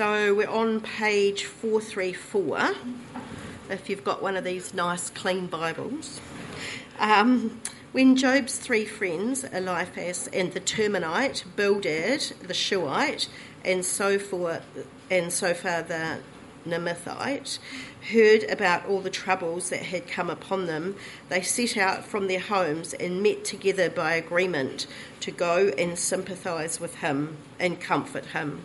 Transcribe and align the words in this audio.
So 0.00 0.34
we're 0.34 0.48
on 0.48 0.80
page 0.80 1.44
434, 1.44 2.70
if 3.68 3.90
you've 3.90 4.02
got 4.02 4.22
one 4.22 4.34
of 4.34 4.44
these 4.44 4.72
nice 4.72 5.10
clean 5.10 5.46
Bibles. 5.46 6.22
Um, 6.98 7.60
when 7.92 8.16
Job's 8.16 8.56
three 8.56 8.86
friends, 8.86 9.44
Eliphaz 9.44 10.26
and 10.32 10.54
the 10.54 10.60
Temanite, 10.60 11.44
Bildad, 11.54 12.32
the 12.40 12.54
Shuhite, 12.54 13.28
and 13.62 13.84
so 13.84 14.18
forth, 14.18 14.64
and 15.10 15.30
Zophar 15.30 15.82
the 15.82 16.20
Naamathite, 16.66 17.58
heard 18.12 18.44
about 18.44 18.86
all 18.86 19.00
the 19.00 19.10
troubles 19.10 19.70
that 19.70 19.82
had 19.82 20.08
come 20.08 20.30
upon 20.30 20.66
them, 20.66 20.96
they 21.28 21.42
set 21.42 21.76
out 21.76 22.04
from 22.04 22.26
their 22.26 22.40
homes 22.40 22.94
and 22.94 23.22
met 23.22 23.44
together 23.44 23.88
by 23.88 24.14
agreement 24.14 24.86
to 25.20 25.30
go 25.30 25.72
and 25.78 25.98
sympathise 25.98 26.80
with 26.80 26.96
him 26.96 27.36
and 27.58 27.80
comfort 27.80 28.26
him. 28.26 28.62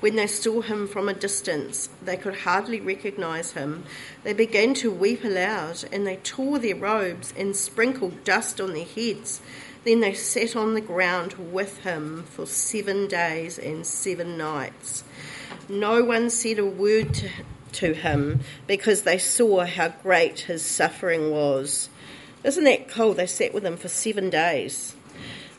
When 0.00 0.16
they 0.16 0.26
saw 0.26 0.62
him 0.62 0.88
from 0.88 1.10
a 1.10 1.14
distance, 1.14 1.90
they 2.02 2.16
could 2.16 2.36
hardly 2.36 2.80
recognize 2.80 3.52
him. 3.52 3.84
They 4.24 4.32
began 4.32 4.72
to 4.74 4.90
weep 4.90 5.24
aloud, 5.24 5.84
and 5.92 6.06
they 6.06 6.16
tore 6.16 6.58
their 6.58 6.76
robes 6.76 7.34
and 7.36 7.54
sprinkled 7.54 8.24
dust 8.24 8.62
on 8.62 8.72
their 8.72 8.86
heads. 8.86 9.42
Then 9.84 10.00
they 10.00 10.14
sat 10.14 10.56
on 10.56 10.72
the 10.72 10.80
ground 10.80 11.34
with 11.52 11.78
him 11.78 12.24
for 12.24 12.46
seven 12.46 13.08
days 13.08 13.58
and 13.58 13.86
seven 13.86 14.38
nights. 14.38 15.04
No 15.68 16.02
one 16.02 16.30
said 16.30 16.58
a 16.58 16.66
word 16.66 17.14
to, 17.14 17.30
to 17.72 17.94
him 17.94 18.40
because 18.66 19.02
they 19.02 19.18
saw 19.18 19.64
how 19.64 19.88
great 19.88 20.40
his 20.40 20.64
suffering 20.64 21.30
was. 21.30 21.88
Isn't 22.42 22.64
that 22.64 22.88
cool? 22.88 23.14
They 23.14 23.26
sat 23.26 23.52
with 23.52 23.64
him 23.64 23.76
for 23.76 23.88
seven 23.88 24.30
days. 24.30 24.94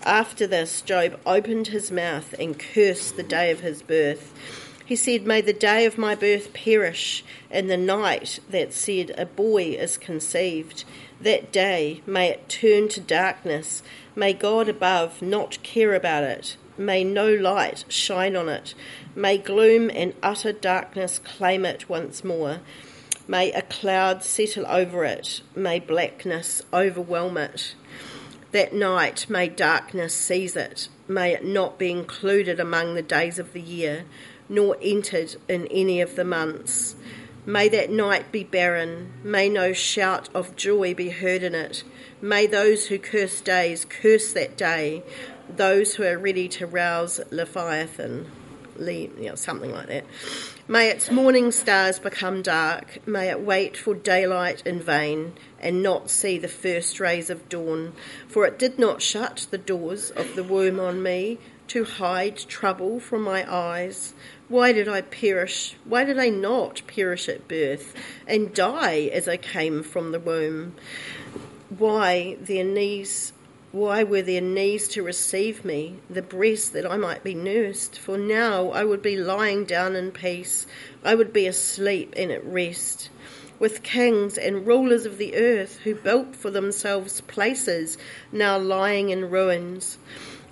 After 0.03 0.47
this, 0.47 0.81
Job 0.81 1.19
opened 1.25 1.67
his 1.67 1.91
mouth 1.91 2.33
and 2.39 2.57
cursed 2.57 3.17
the 3.17 3.23
day 3.23 3.51
of 3.51 3.59
his 3.59 3.83
birth. 3.83 4.33
He 4.83 4.95
said, 4.95 5.25
May 5.25 5.41
the 5.41 5.53
day 5.53 5.85
of 5.85 5.97
my 5.97 6.15
birth 6.15 6.53
perish, 6.53 7.23
and 7.51 7.69
the 7.69 7.77
night 7.77 8.39
that 8.49 8.73
said, 8.73 9.13
A 9.17 9.25
boy 9.25 9.75
is 9.79 9.97
conceived. 9.97 10.83
That 11.21 11.51
day, 11.51 12.01
may 12.07 12.29
it 12.29 12.49
turn 12.49 12.89
to 12.89 12.99
darkness. 12.99 13.83
May 14.15 14.33
God 14.33 14.67
above 14.67 15.21
not 15.21 15.61
care 15.63 15.93
about 15.93 16.23
it. 16.23 16.57
May 16.77 17.03
no 17.03 17.33
light 17.33 17.85
shine 17.87 18.35
on 18.35 18.49
it. 18.49 18.73
May 19.15 19.37
gloom 19.37 19.89
and 19.93 20.13
utter 20.21 20.51
darkness 20.51 21.19
claim 21.19 21.65
it 21.65 21.89
once 21.89 22.23
more. 22.23 22.59
May 23.27 23.51
a 23.51 23.61
cloud 23.61 24.23
settle 24.23 24.65
over 24.67 25.05
it. 25.05 25.41
May 25.55 25.79
blackness 25.79 26.61
overwhelm 26.73 27.37
it. 27.37 27.75
That 28.51 28.73
night 28.73 29.29
may 29.29 29.47
darkness 29.47 30.13
seize 30.13 30.57
it, 30.57 30.89
may 31.07 31.31
it 31.31 31.45
not 31.45 31.79
be 31.79 31.89
included 31.89 32.59
among 32.59 32.95
the 32.95 33.01
days 33.01 33.39
of 33.39 33.53
the 33.53 33.61
year, 33.61 34.03
nor 34.49 34.75
entered 34.81 35.37
in 35.47 35.67
any 35.67 36.01
of 36.01 36.17
the 36.17 36.25
months. 36.25 36.95
May 37.45 37.69
that 37.69 37.89
night 37.89 38.31
be 38.31 38.43
barren, 38.43 39.13
may 39.23 39.49
no 39.49 39.73
shout 39.73 40.29
of 40.33 40.55
joy 40.55 40.93
be 40.93 41.09
heard 41.09 41.41
in 41.41 41.55
it. 41.55 41.83
May 42.21 42.45
those 42.45 42.87
who 42.87 42.99
curse 42.99 43.41
days 43.41 43.83
curse 43.83 44.31
that 44.33 44.55
day, 44.55 45.01
those 45.49 45.95
who 45.95 46.03
are 46.03 46.19
ready 46.19 46.47
to 46.49 46.67
rouse 46.67 47.19
Leviathan, 47.31 48.29
you 48.79 49.09
know, 49.17 49.33
something 49.33 49.71
like 49.71 49.87
that. 49.87 50.05
May 50.67 50.89
its 50.89 51.09
morning 51.09 51.51
stars 51.51 51.97
become 51.97 52.43
dark. 52.43 53.05
May 53.07 53.29
it 53.29 53.41
wait 53.41 53.75
for 53.75 53.95
daylight 53.95 54.61
in 54.63 54.79
vain 54.79 55.33
and 55.59 55.81
not 55.81 56.11
see 56.11 56.37
the 56.37 56.47
first 56.47 56.99
rays 56.99 57.31
of 57.31 57.49
dawn. 57.49 57.93
For 58.27 58.45
it 58.45 58.59
did 58.59 58.77
not 58.77 59.01
shut 59.01 59.47
the 59.49 59.57
doors 59.57 60.11
of 60.11 60.35
the 60.35 60.43
womb 60.43 60.79
on 60.79 61.01
me 61.01 61.39
to 61.67 61.85
hide 61.85 62.37
trouble 62.37 62.99
from 62.99 63.23
my 63.23 63.51
eyes. 63.51 64.13
Why 64.51 64.73
did 64.73 64.89
I 64.89 64.99
perish? 64.99 65.77
Why 65.85 66.03
did 66.03 66.19
I 66.19 66.27
not 66.27 66.81
perish 66.85 67.29
at 67.29 67.47
birth 67.47 67.95
and 68.27 68.53
die 68.53 69.09
as 69.13 69.25
I 69.25 69.37
came 69.37 69.81
from 69.81 70.11
the 70.11 70.19
womb? 70.19 70.75
Why 71.69 72.35
their 72.41 72.65
knees 72.65 73.31
why 73.71 74.03
were 74.03 74.21
their 74.21 74.41
knees 74.41 74.89
to 74.89 75.03
receive 75.03 75.63
me, 75.63 75.95
the 76.09 76.21
breast 76.21 76.73
that 76.73 76.85
I 76.85 76.97
might 76.97 77.23
be 77.23 77.33
nursed? 77.33 77.97
For 77.97 78.17
now 78.17 78.71
I 78.71 78.83
would 78.83 79.01
be 79.01 79.15
lying 79.15 79.63
down 79.63 79.95
in 79.95 80.11
peace, 80.11 80.67
I 81.01 81.15
would 81.15 81.31
be 81.31 81.47
asleep 81.47 82.13
and 82.17 82.29
at 82.29 82.45
rest. 82.45 83.09
With 83.57 83.83
kings 83.83 84.37
and 84.37 84.67
rulers 84.67 85.05
of 85.05 85.17
the 85.17 85.37
earth 85.37 85.79
who 85.85 85.95
built 85.95 86.35
for 86.35 86.51
themselves 86.51 87.21
places 87.21 87.97
now 88.33 88.57
lying 88.57 89.11
in 89.11 89.29
ruins. 89.29 89.97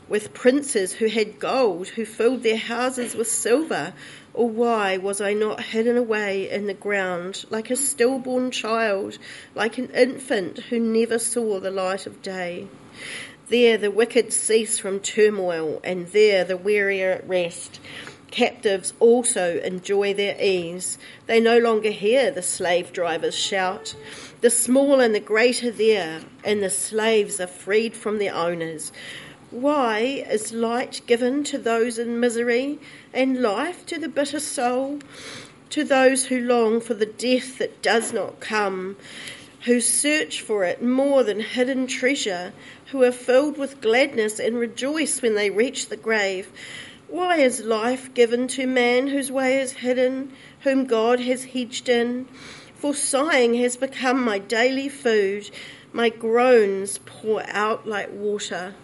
With 0.10 0.34
princes 0.34 0.94
who 0.94 1.06
had 1.06 1.40
gold, 1.40 1.90
who 1.90 2.04
filled 2.04 2.42
their 2.42 2.58
houses 2.58 3.14
with 3.14 3.28
silver. 3.28 3.94
Or 4.34 4.50
why 4.50 4.98
was 4.98 5.22
I 5.22 5.34
not 5.34 5.62
hidden 5.62 5.98
away 5.98 6.50
in 6.50 6.66
the 6.66 6.74
ground 6.74 7.46
like 7.52 7.70
a 7.70 7.76
stillborn 7.76 8.50
child, 8.50 9.20
like 9.54 9.78
an 9.78 9.92
infant 9.92 10.58
who 10.70 10.80
never 10.80 11.20
saw 11.20 11.60
the 11.60 11.70
light 11.70 12.08
of 12.08 12.24
day? 12.24 12.68
There 13.50 13.78
the 13.78 13.92
wicked 13.92 14.34
cease 14.34 14.80
from 14.80 15.00
turmoil, 15.00 15.80
and 15.84 16.08
there 16.08 16.44
the 16.44 16.58
weary 16.58 17.04
are 17.04 17.12
at 17.12 17.30
rest. 17.30 17.80
Captives 18.32 18.94
also 19.00 19.60
enjoy 19.60 20.14
their 20.14 20.40
ease. 20.40 20.98
They 21.26 21.40
no 21.40 21.58
longer 21.58 21.90
hear 21.90 22.30
the 22.30 22.44
slave 22.44 22.94
drivers 22.94 23.36
shout. 23.36 23.96
The 24.42 24.52
small 24.52 25.00
and 25.00 25.14
the 25.14 25.20
great 25.20 25.64
are 25.64 25.72
there, 25.72 26.22
and 26.44 26.62
the 26.62 26.70
slaves 26.70 27.40
are 27.40 27.48
freed 27.48 27.96
from 27.96 28.20
their 28.20 28.36
owners. 28.36 28.92
Why 29.52 30.24
is 30.30 30.54
light 30.54 31.02
given 31.08 31.44
to 31.46 31.58
those 31.58 31.98
in 31.98 32.20
misery, 32.20 32.78
and 33.12 33.42
life 33.42 33.84
to 33.88 33.98
the 33.98 34.08
bitter 34.08 34.40
soul? 34.40 35.00
To 35.72 35.84
those 35.84 36.28
who 36.28 36.40
long 36.40 36.80
for 36.80 36.94
the 36.94 37.08
death 37.08 37.58
that 37.58 37.82
does 37.82 38.14
not 38.14 38.40
come, 38.40 38.96
who 39.66 39.82
search 39.82 40.40
for 40.42 40.66
it 40.66 40.84
more 40.84 41.24
than 41.24 41.40
hidden 41.40 41.88
treasure, 41.88 42.54
who 42.92 43.04
are 43.04 43.12
filled 43.12 43.58
with 43.58 43.82
gladness 43.82 44.40
and 44.40 44.60
rejoice 44.60 45.20
when 45.20 45.34
they 45.34 45.50
reach 45.50 45.90
the 45.90 45.98
grave. 45.98 46.52
Why 47.08 47.38
is 47.38 47.62
life 47.62 48.14
given 48.14 48.48
to 48.50 48.68
man 48.68 49.08
whose 49.08 49.32
way 49.32 49.60
is 49.60 49.72
hidden, 49.72 50.32
whom 50.60 50.86
God 50.86 51.22
has 51.22 51.46
hedged 51.46 51.90
in? 51.90 52.28
For 52.76 52.94
sighing 52.94 53.56
has 53.56 53.78
become 53.78 54.24
my 54.24 54.38
daily 54.38 54.90
food, 54.90 55.50
my 55.92 56.10
groans 56.10 57.00
pour 57.00 57.42
out 57.50 57.88
like 57.88 58.12
water. 58.12 58.76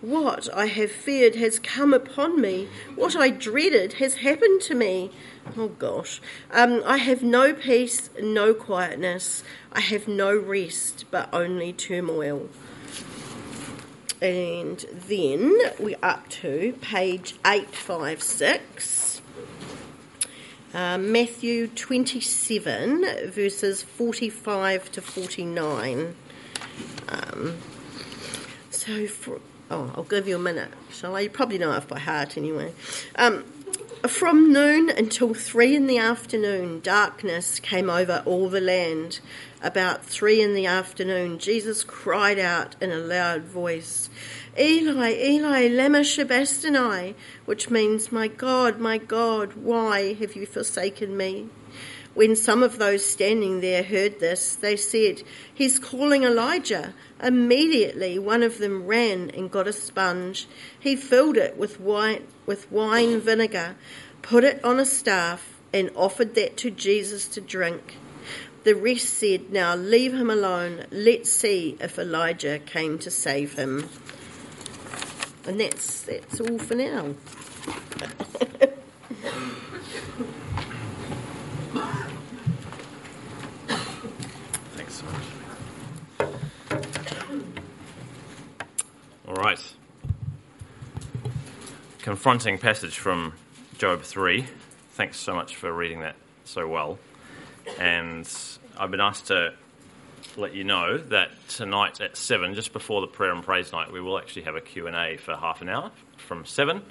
What 0.00 0.48
I 0.54 0.66
have 0.66 0.90
feared 0.90 1.34
has 1.34 1.58
come 1.58 1.92
upon 1.92 2.40
me, 2.40 2.68
what 2.94 3.14
I 3.14 3.28
dreaded 3.28 3.94
has 3.94 4.14
happened 4.14 4.62
to 4.62 4.74
me. 4.74 5.10
Oh 5.58 5.68
gosh. 5.68 6.22
Um, 6.50 6.82
I 6.86 6.96
have 6.96 7.22
no 7.22 7.52
peace, 7.52 8.08
no 8.20 8.54
quietness. 8.54 9.44
I 9.72 9.80
have 9.80 10.08
no 10.08 10.34
rest, 10.34 11.04
but 11.10 11.28
only 11.34 11.74
turmoil. 11.74 12.48
And 14.22 14.84
then 14.90 15.58
we're 15.78 15.98
up 16.02 16.30
to 16.30 16.74
page 16.80 17.34
856. 17.44 19.20
Uh, 20.72 20.96
Matthew 20.96 21.66
27, 21.66 23.30
verses 23.30 23.82
45 23.82 24.92
to 24.92 25.02
49. 25.02 26.14
Um, 27.08 27.56
so, 28.70 29.06
for, 29.06 29.40
oh, 29.70 29.92
I'll 29.94 30.04
give 30.04 30.26
you 30.26 30.36
a 30.36 30.40
minute, 30.40 30.70
shall 30.90 31.16
I? 31.16 31.20
You 31.20 31.30
probably 31.30 31.58
know 31.58 31.72
it 31.72 31.88
by 31.88 31.98
heart 31.98 32.36
anyway. 32.36 32.72
Um, 33.16 33.44
from 34.06 34.52
noon 34.52 34.88
until 34.90 35.34
three 35.34 35.76
in 35.76 35.86
the 35.86 35.98
afternoon, 35.98 36.80
darkness 36.80 37.60
came 37.60 37.90
over 37.90 38.22
all 38.24 38.48
the 38.48 38.60
land. 38.60 39.20
About 39.62 40.04
three 40.04 40.40
in 40.40 40.54
the 40.54 40.64
afternoon, 40.64 41.38
Jesus 41.38 41.84
cried 41.84 42.38
out 42.38 42.76
in 42.80 42.90
a 42.90 42.96
loud 42.96 43.42
voice, 43.42 44.08
Eli, 44.58 45.12
Eli, 45.12 45.68
lema 45.68 46.02
sabachthani, 46.02 47.14
which 47.44 47.68
means, 47.70 48.10
My 48.10 48.26
God, 48.26 48.80
my 48.80 48.96
God, 48.96 49.52
why 49.52 50.14
have 50.14 50.34
you 50.34 50.46
forsaken 50.46 51.16
me? 51.16 51.50
When 52.14 52.34
some 52.34 52.62
of 52.62 52.78
those 52.78 53.04
standing 53.04 53.60
there 53.60 53.84
heard 53.84 54.18
this, 54.18 54.56
they 54.56 54.76
said, 54.76 55.22
He's 55.54 55.78
calling 55.78 56.24
Elijah. 56.24 56.92
Immediately 57.22 58.18
one 58.18 58.42
of 58.42 58.58
them 58.58 58.86
ran 58.86 59.30
and 59.30 59.50
got 59.50 59.68
a 59.68 59.72
sponge. 59.72 60.48
He 60.78 60.96
filled 60.96 61.36
it 61.36 61.56
with 61.56 61.78
wine, 61.78 62.26
with 62.46 62.70
wine 62.72 63.20
vinegar, 63.20 63.76
put 64.22 64.42
it 64.42 64.64
on 64.64 64.80
a 64.80 64.86
staff, 64.86 65.60
and 65.72 65.90
offered 65.94 66.34
that 66.34 66.56
to 66.58 66.70
Jesus 66.70 67.28
to 67.28 67.40
drink. 67.40 67.96
The 68.64 68.74
rest 68.74 69.08
said, 69.08 69.52
Now 69.52 69.76
leave 69.76 70.12
him 70.12 70.30
alone. 70.30 70.86
Let's 70.90 71.30
see 71.30 71.76
if 71.80 71.98
Elijah 71.98 72.58
came 72.58 72.98
to 72.98 73.10
save 73.10 73.54
him. 73.54 73.88
And 75.46 75.60
that's 75.60 76.02
that's 76.02 76.40
all 76.40 76.58
for 76.58 76.74
now. 76.74 77.14
All 89.26 89.34
right. 89.36 89.74
Confronting 92.02 92.58
passage 92.58 92.98
from 92.98 93.34
Job 93.78 94.02
3. 94.02 94.44
thanks 94.92 95.18
so 95.18 95.34
much 95.34 95.56
for 95.56 95.72
reading 95.72 96.00
that 96.00 96.16
so 96.44 96.66
well. 96.66 96.98
And 97.78 98.28
I've 98.76 98.90
been 98.90 99.00
asked 99.00 99.28
to 99.28 99.54
let 100.36 100.54
you 100.54 100.64
know 100.64 100.98
that 100.98 101.30
tonight 101.48 102.00
at 102.00 102.16
7, 102.16 102.54
just 102.54 102.72
before 102.72 103.00
the 103.00 103.06
prayer 103.06 103.32
and 103.32 103.44
praise 103.44 103.72
night, 103.72 103.92
we 103.92 104.00
will 104.00 104.18
actually 104.18 104.42
have 104.42 104.56
a 104.56 104.60
Q&A 104.60 105.16
for 105.18 105.36
half 105.36 105.62
an 105.62 105.68
hour 105.68 105.92
from 106.16 106.44
7. 106.44 106.82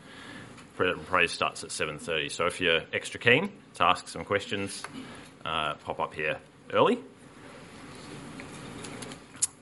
And 0.80 1.06
praise 1.06 1.32
starts 1.32 1.66
at 1.66 1.72
7.30. 1.72 2.32
So 2.32 2.46
if 2.46 2.62
you're 2.62 2.80
extra 2.94 3.20
keen 3.20 3.52
to 3.76 3.84
ask 3.84 4.08
some 4.08 4.24
questions, 4.24 4.82
uh, 5.44 5.74
pop 5.76 6.00
up 6.00 6.14
here 6.14 6.38
early. 6.72 7.00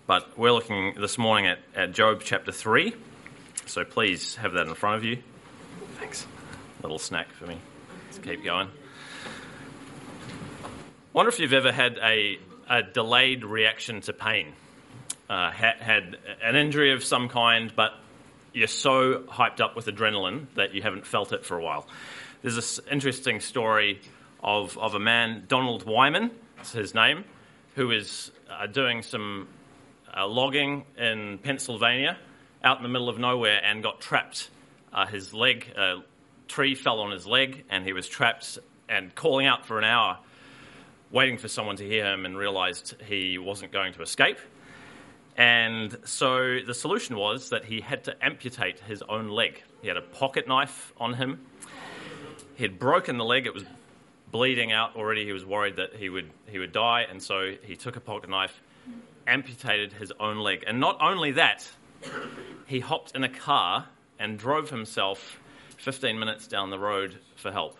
But 0.05 0.37
we're 0.37 0.51
looking 0.51 0.93
this 0.95 1.17
morning 1.17 1.47
at, 1.47 1.59
at 1.75 1.91
Job 1.93 2.21
chapter 2.23 2.51
3. 2.51 2.93
So 3.65 3.83
please 3.83 4.35
have 4.35 4.53
that 4.53 4.67
in 4.67 4.75
front 4.75 4.97
of 4.97 5.05
you. 5.05 5.17
Thanks. 5.99 6.27
Little 6.83 6.99
snack 6.99 7.31
for 7.33 7.47
me. 7.47 7.57
Let's 8.05 8.19
keep 8.19 8.43
going. 8.43 8.69
Wonder 11.13 11.29
if 11.29 11.39
you've 11.39 11.53
ever 11.53 11.71
had 11.71 11.97
a, 11.97 12.37
a 12.69 12.83
delayed 12.83 13.43
reaction 13.43 14.01
to 14.01 14.13
pain. 14.13 14.53
Uh, 15.27 15.49
had, 15.49 15.77
had 15.77 16.17
an 16.43 16.55
injury 16.55 16.93
of 16.93 17.03
some 17.03 17.27
kind, 17.27 17.73
but 17.75 17.93
you're 18.57 18.67
so 18.67 19.19
hyped 19.29 19.61
up 19.61 19.75
with 19.75 19.85
adrenaline 19.85 20.47
that 20.55 20.73
you 20.73 20.81
haven't 20.81 21.05
felt 21.05 21.31
it 21.31 21.45
for 21.45 21.59
a 21.59 21.63
while. 21.63 21.87
There's 22.41 22.55
this 22.55 22.79
interesting 22.91 23.39
story 23.39 24.01
of, 24.43 24.75
of 24.79 24.95
a 24.95 24.99
man, 24.99 25.43
Donald 25.47 25.83
Wyman, 25.85 26.31
is 26.59 26.71
his 26.71 26.95
name, 26.95 27.23
who 27.75 27.91
is 27.91 28.31
uh, 28.49 28.65
doing 28.65 29.03
some 29.03 29.47
uh, 30.15 30.25
logging 30.25 30.85
in 30.97 31.37
Pennsylvania 31.37 32.17
out 32.63 32.77
in 32.77 32.83
the 32.83 32.89
middle 32.89 33.09
of 33.09 33.19
nowhere 33.19 33.63
and 33.63 33.83
got 33.83 34.01
trapped. 34.01 34.49
Uh, 34.91 35.05
his 35.05 35.35
leg, 35.35 35.71
a 35.77 35.97
tree 36.47 36.73
fell 36.73 36.99
on 37.01 37.11
his 37.11 37.27
leg, 37.27 37.63
and 37.69 37.85
he 37.85 37.93
was 37.93 38.07
trapped 38.07 38.57
and 38.89 39.13
calling 39.13 39.45
out 39.45 39.67
for 39.67 39.77
an 39.77 39.83
hour, 39.83 40.17
waiting 41.11 41.37
for 41.37 41.47
someone 41.47 41.75
to 41.75 41.85
hear 41.85 42.11
him, 42.11 42.25
and 42.25 42.35
realized 42.35 42.95
he 43.07 43.37
wasn't 43.37 43.71
going 43.71 43.93
to 43.93 44.01
escape. 44.01 44.39
And 45.37 45.95
so 46.03 46.59
the 46.65 46.73
solution 46.73 47.15
was 47.15 47.49
that 47.49 47.65
he 47.65 47.79
had 47.79 48.03
to 48.05 48.25
amputate 48.25 48.79
his 48.79 49.03
own 49.03 49.29
leg. 49.29 49.61
He 49.81 49.87
had 49.87 49.97
a 49.97 50.01
pocket 50.01 50.47
knife 50.47 50.91
on 50.97 51.13
him. 51.13 51.45
He 52.55 52.63
had 52.63 52.79
broken 52.79 53.17
the 53.17 53.25
leg, 53.25 53.45
it 53.45 53.53
was 53.53 53.63
bleeding 54.31 54.71
out 54.71 54.95
already. 54.95 55.25
He 55.25 55.33
was 55.33 55.45
worried 55.45 55.75
that 55.75 55.95
he 55.95 56.09
would, 56.09 56.31
he 56.47 56.57
would 56.57 56.71
die, 56.71 57.05
and 57.07 57.21
so 57.21 57.53
he 57.61 57.75
took 57.75 57.95
a 57.95 57.99
pocket 57.99 58.31
knife, 58.31 58.63
amputated 59.27 59.93
his 59.93 60.11
own 60.19 60.39
leg. 60.39 60.63
And 60.65 60.79
not 60.79 60.97
only 60.99 61.33
that, 61.33 61.69
he 62.65 62.79
hopped 62.79 63.15
in 63.15 63.23
a 63.23 63.29
car 63.29 63.85
and 64.17 64.39
drove 64.39 64.71
himself 64.71 65.39
15 65.77 66.17
minutes 66.17 66.47
down 66.47 66.71
the 66.71 66.79
road 66.79 67.19
for 67.35 67.51
help. 67.51 67.77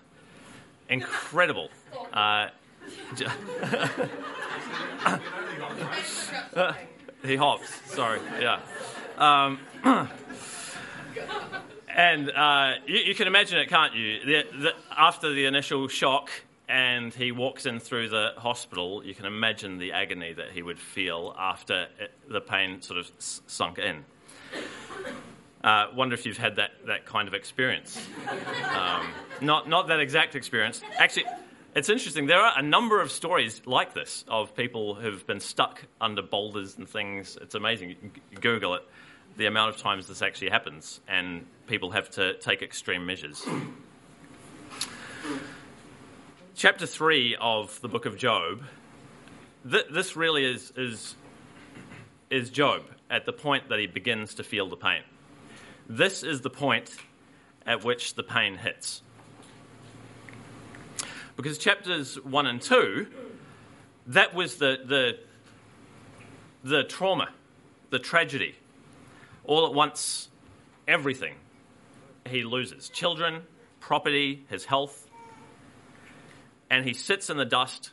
Incredible. 0.89 1.69
Uh, 2.13 2.50
he 7.25 7.36
hops. 7.36 7.69
sorry, 7.94 8.19
yeah. 8.40 8.60
Um, 9.18 9.60
and 11.90 12.30
uh, 12.30 12.74
you, 12.86 12.98
you, 13.00 13.16
can 13.16 13.28
imagine 13.28 13.58
it, 13.60 13.69
can't 13.69 13.96
you? 13.96 14.19
The, 14.19 14.46
the, 14.58 14.74
after 14.96 15.34
the 15.34 15.46
initial 15.46 15.88
shock, 15.88 16.30
and 16.69 17.14
he 17.14 17.31
walks 17.31 17.66
in 17.66 17.80
through 17.80 18.10
the 18.10 18.34
hospital, 18.38 19.04
you 19.04 19.16
can 19.16 19.25
imagine 19.25 19.78
the 19.78 19.94
agony 19.94 20.34
that 20.34 20.52
he 20.52 20.62
would 20.62 20.80
feel 20.80 21.36
after 21.38 21.88
it, 22.00 22.12
the 22.30 22.42
pain 22.42 22.81
sort 22.81 23.00
of 23.00 23.10
s- 23.18 23.42
sunk 23.48 23.80
in. 23.80 24.04
Uh, 25.64 25.88
wonder 25.96 26.14
if 26.14 26.25
you've 26.25 26.38
had 26.38 26.58
that, 26.58 26.72
that 26.86 27.06
kind 27.06 27.28
of 27.28 27.34
experience. 27.34 28.00
Um, 28.74 29.08
not, 29.42 29.68
not 29.68 29.88
that 29.88 30.00
exact 30.00 30.36
experience. 30.36 30.81
Actually, 30.98 31.25
it's 31.77 31.89
interesting. 31.89 32.25
There 32.25 32.39
are 32.39 32.53
a 32.57 32.62
number 32.62 33.01
of 33.01 33.12
stories 33.12 33.62
like 33.65 33.94
this 33.94 34.25
of 34.27 34.56
people 34.56 34.95
who've 34.95 35.25
been 35.25 35.39
stuck 35.39 35.83
under 36.01 36.21
boulders 36.21 36.77
and 36.77 36.88
things. 36.89 37.38
It's 37.41 37.56
amazing. 37.56 37.95
You 38.31 38.38
Google 38.39 38.75
it. 38.75 38.81
The 39.38 39.45
amount 39.45 39.75
of 39.75 39.81
times 39.81 40.07
this 40.07 40.21
actually 40.21 40.50
happens, 40.50 41.00
and 41.07 41.45
people 41.68 41.91
have 41.91 42.09
to 42.12 42.33
take 42.39 42.62
extreme 42.63 43.06
measures 43.06 43.45
chapter 46.57 46.88
3 46.88 47.38
of 47.39 47.80
the 47.81 47.88
book 47.88 48.07
of 48.07 48.18
Job, 48.18 48.63
th- 49.69 49.85
this 49.91 50.15
really 50.15 50.44
is, 50.44 50.73
is, 50.75 51.15
is 52.31 52.50
Job 52.50 52.81
at 53.12 53.27
the 53.27 53.31
point 53.31 53.69
that 53.69 53.77
he 53.77 53.85
begins 53.85 54.33
to 54.35 54.44
feel 54.44 54.68
the 54.68 54.75
pain. 54.75 55.03
This 55.88 56.23
is 56.23 56.41
the 56.41 56.50
point 56.50 56.97
at 57.65 57.85
which 57.85 58.15
the 58.15 58.23
pain 58.23 58.56
hits. 58.56 59.03
Because 61.38 61.60
chapters 61.60 62.16
1 62.24 62.48
and 62.48 62.60
2, 62.60 63.06
that 64.07 64.34
was 64.34 64.56
the, 64.56 64.80
the, 64.84 65.19
the 66.63 66.84
trauma, 66.84 67.30
the 67.92 68.00
tragedy. 68.00 68.56
All 69.44 69.68
at 69.68 69.74
once, 69.74 70.30
everything 70.88 71.36
he 72.28 72.44
loses 72.44 72.89
children, 72.89 73.44
property, 73.80 74.45
his 74.50 74.66
health, 74.66 75.07
and 76.72 76.84
he 76.84 76.94
sits 76.94 77.30
in 77.30 77.38
the 77.38 77.45
dust, 77.45 77.92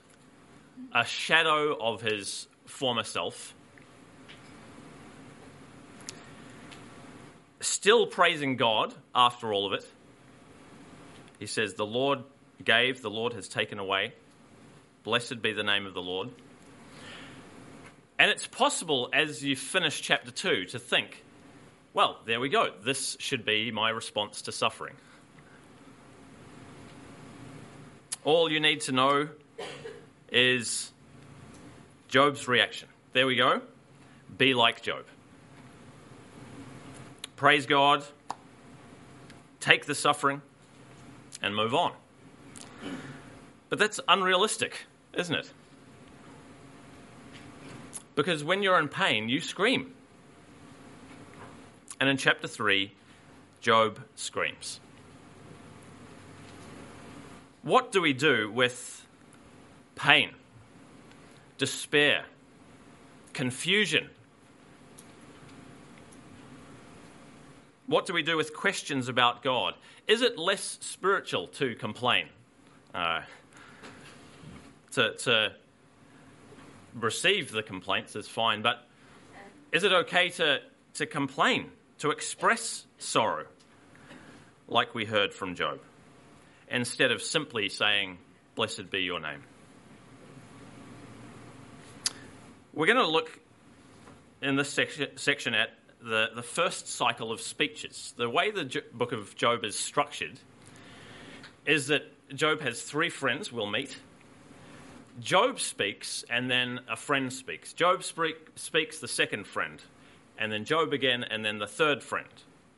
a 0.93 1.05
shadow 1.05 1.77
of 1.79 2.01
his 2.01 2.49
former 2.65 3.05
self, 3.05 3.55
still 7.61 8.07
praising 8.07 8.57
God 8.57 8.95
after 9.15 9.53
all 9.53 9.67
of 9.67 9.75
it. 9.75 9.87
He 11.39 11.47
says, 11.47 11.75
The 11.75 11.87
Lord 11.87 12.21
gave, 12.65 13.03
the 13.03 13.11
Lord 13.11 13.33
has 13.35 13.49
taken 13.49 13.79
away. 13.79 14.15
Blessed 15.03 15.43
be 15.43 15.53
the 15.53 15.63
name 15.63 15.87
of 15.87 15.95
the 15.95 16.03
Lord. 16.03 16.31
And 18.19 18.31
it's 18.31 18.47
possible 18.47 19.09
as 19.13 19.43
you 19.43 19.57
finish 19.57 20.01
chapter 20.01 20.31
2 20.31 20.67
to 20.67 20.79
think, 20.79 21.23
well, 21.93 22.21
there 22.27 22.41
we 22.41 22.49
go. 22.49 22.71
This 22.83 23.17
should 23.21 23.45
be 23.45 23.71
my 23.71 23.91
response 23.91 24.43
to 24.43 24.53
suffering. 24.53 24.95
All 28.25 28.51
you 28.51 28.61
need 28.61 28.81
to 28.83 28.93
know 28.93 29.29
is 30.33 30.93
Job's 32.09 32.49
reaction. 32.49 32.89
There 33.13 33.27
we 33.27 33.37
go. 33.37 33.61
Be 34.39 34.55
like 34.55 34.83
Job. 34.83 35.05
Praise 37.37 37.67
God, 37.67 38.05
take 39.61 39.87
the 39.87 39.95
suffering, 39.95 40.41
and 41.43 41.55
move 41.55 41.75
on. 41.75 41.93
But 43.75 43.81
that's 43.81 43.99
unrealistic, 44.07 44.87
isn't 45.15 45.35
it? 45.35 45.51
Because 48.15 48.45
when 48.45 48.63
you're 48.63 48.79
in 48.79 48.87
pain, 48.87 49.29
you 49.29 49.41
scream. 49.41 49.93
And 51.99 52.09
in 52.09 52.17
chapter 52.17 52.47
3, 52.47 52.93
Job 53.61 53.99
screams. 54.15 54.79
What 57.63 57.91
do 57.91 58.01
we 58.01 58.13
do 58.13 58.49
with 58.49 59.05
pain, 59.97 60.31
despair, 61.59 62.27
confusion? 63.33 64.09
What 67.89 68.07
do 68.07 68.13
we 68.13 68.23
do 68.23 68.37
with 68.37 68.55
questions 68.55 69.09
about 69.09 69.43
God? 69.43 69.75
Is 70.07 70.23
it 70.23 70.39
less 70.39 70.79
spiritual 70.81 71.49
to 71.49 71.75
complain? 71.75 72.29
Uh, 72.95 73.23
to, 74.95 75.15
to 75.15 75.53
receive 76.95 77.53
the 77.53 77.63
complaints 77.63 78.17
is 78.17 78.29
fine, 78.29 78.63
but 78.63 78.87
is 79.73 79.85
it 79.85 79.93
okay 79.93 80.29
to, 80.31 80.61
to 80.95 81.07
complain, 81.07 81.71
to 81.99 82.11
express 82.11 82.87
sorrow, 82.99 83.47
like 84.69 84.95
we 84.95 85.05
heard 85.05 85.35
from 85.35 85.55
Job? 85.55 85.81
instead 86.71 87.13
of 87.13 87.23
simply 87.23 87.69
saying, 87.69 88.19
Blessed 88.55 88.91
be 88.91 89.01
your 89.01 89.21
name. 89.21 89.43
We're 92.73 92.87
going 92.87 92.99
to 92.99 93.07
look 93.07 93.41
in 94.43 94.57
this 94.57 94.71
section 94.71 95.55
at 95.55 95.71
the, 96.03 96.31
the 96.35 96.43
first 96.43 96.89
cycle 96.89 97.33
of 97.33 97.41
speeches. 97.41 98.15
The 98.17 98.29
way 98.29 98.51
the 98.51 98.83
book 98.93 99.13
of 99.13 99.35
Job 99.37 99.65
is 99.65 99.77
structured 99.77 100.39
is 101.67 101.89
that 101.89 102.03
Job 102.35 102.61
has 102.61 102.83
three 102.83 103.11
friends 103.11 103.53
we'll 103.53 103.71
meet. 103.71 103.97
Job 105.21 105.61
speaks, 105.61 106.25
and 106.29 106.51
then 106.51 106.81
a 106.89 106.97
friend 106.97 107.33
speaks. 107.33 107.73
Job 107.73 108.03
speak, 108.03 108.37
speaks 108.57 108.99
the 108.99 109.09
second 109.09 109.47
friend, 109.47 109.81
and 110.39 110.51
then 110.51 110.65
Job 110.65 110.93
again, 110.93 111.23
and 111.25 111.45
then 111.45 111.59
the 111.59 111.67
third 111.67 112.03
friend. 112.03 112.29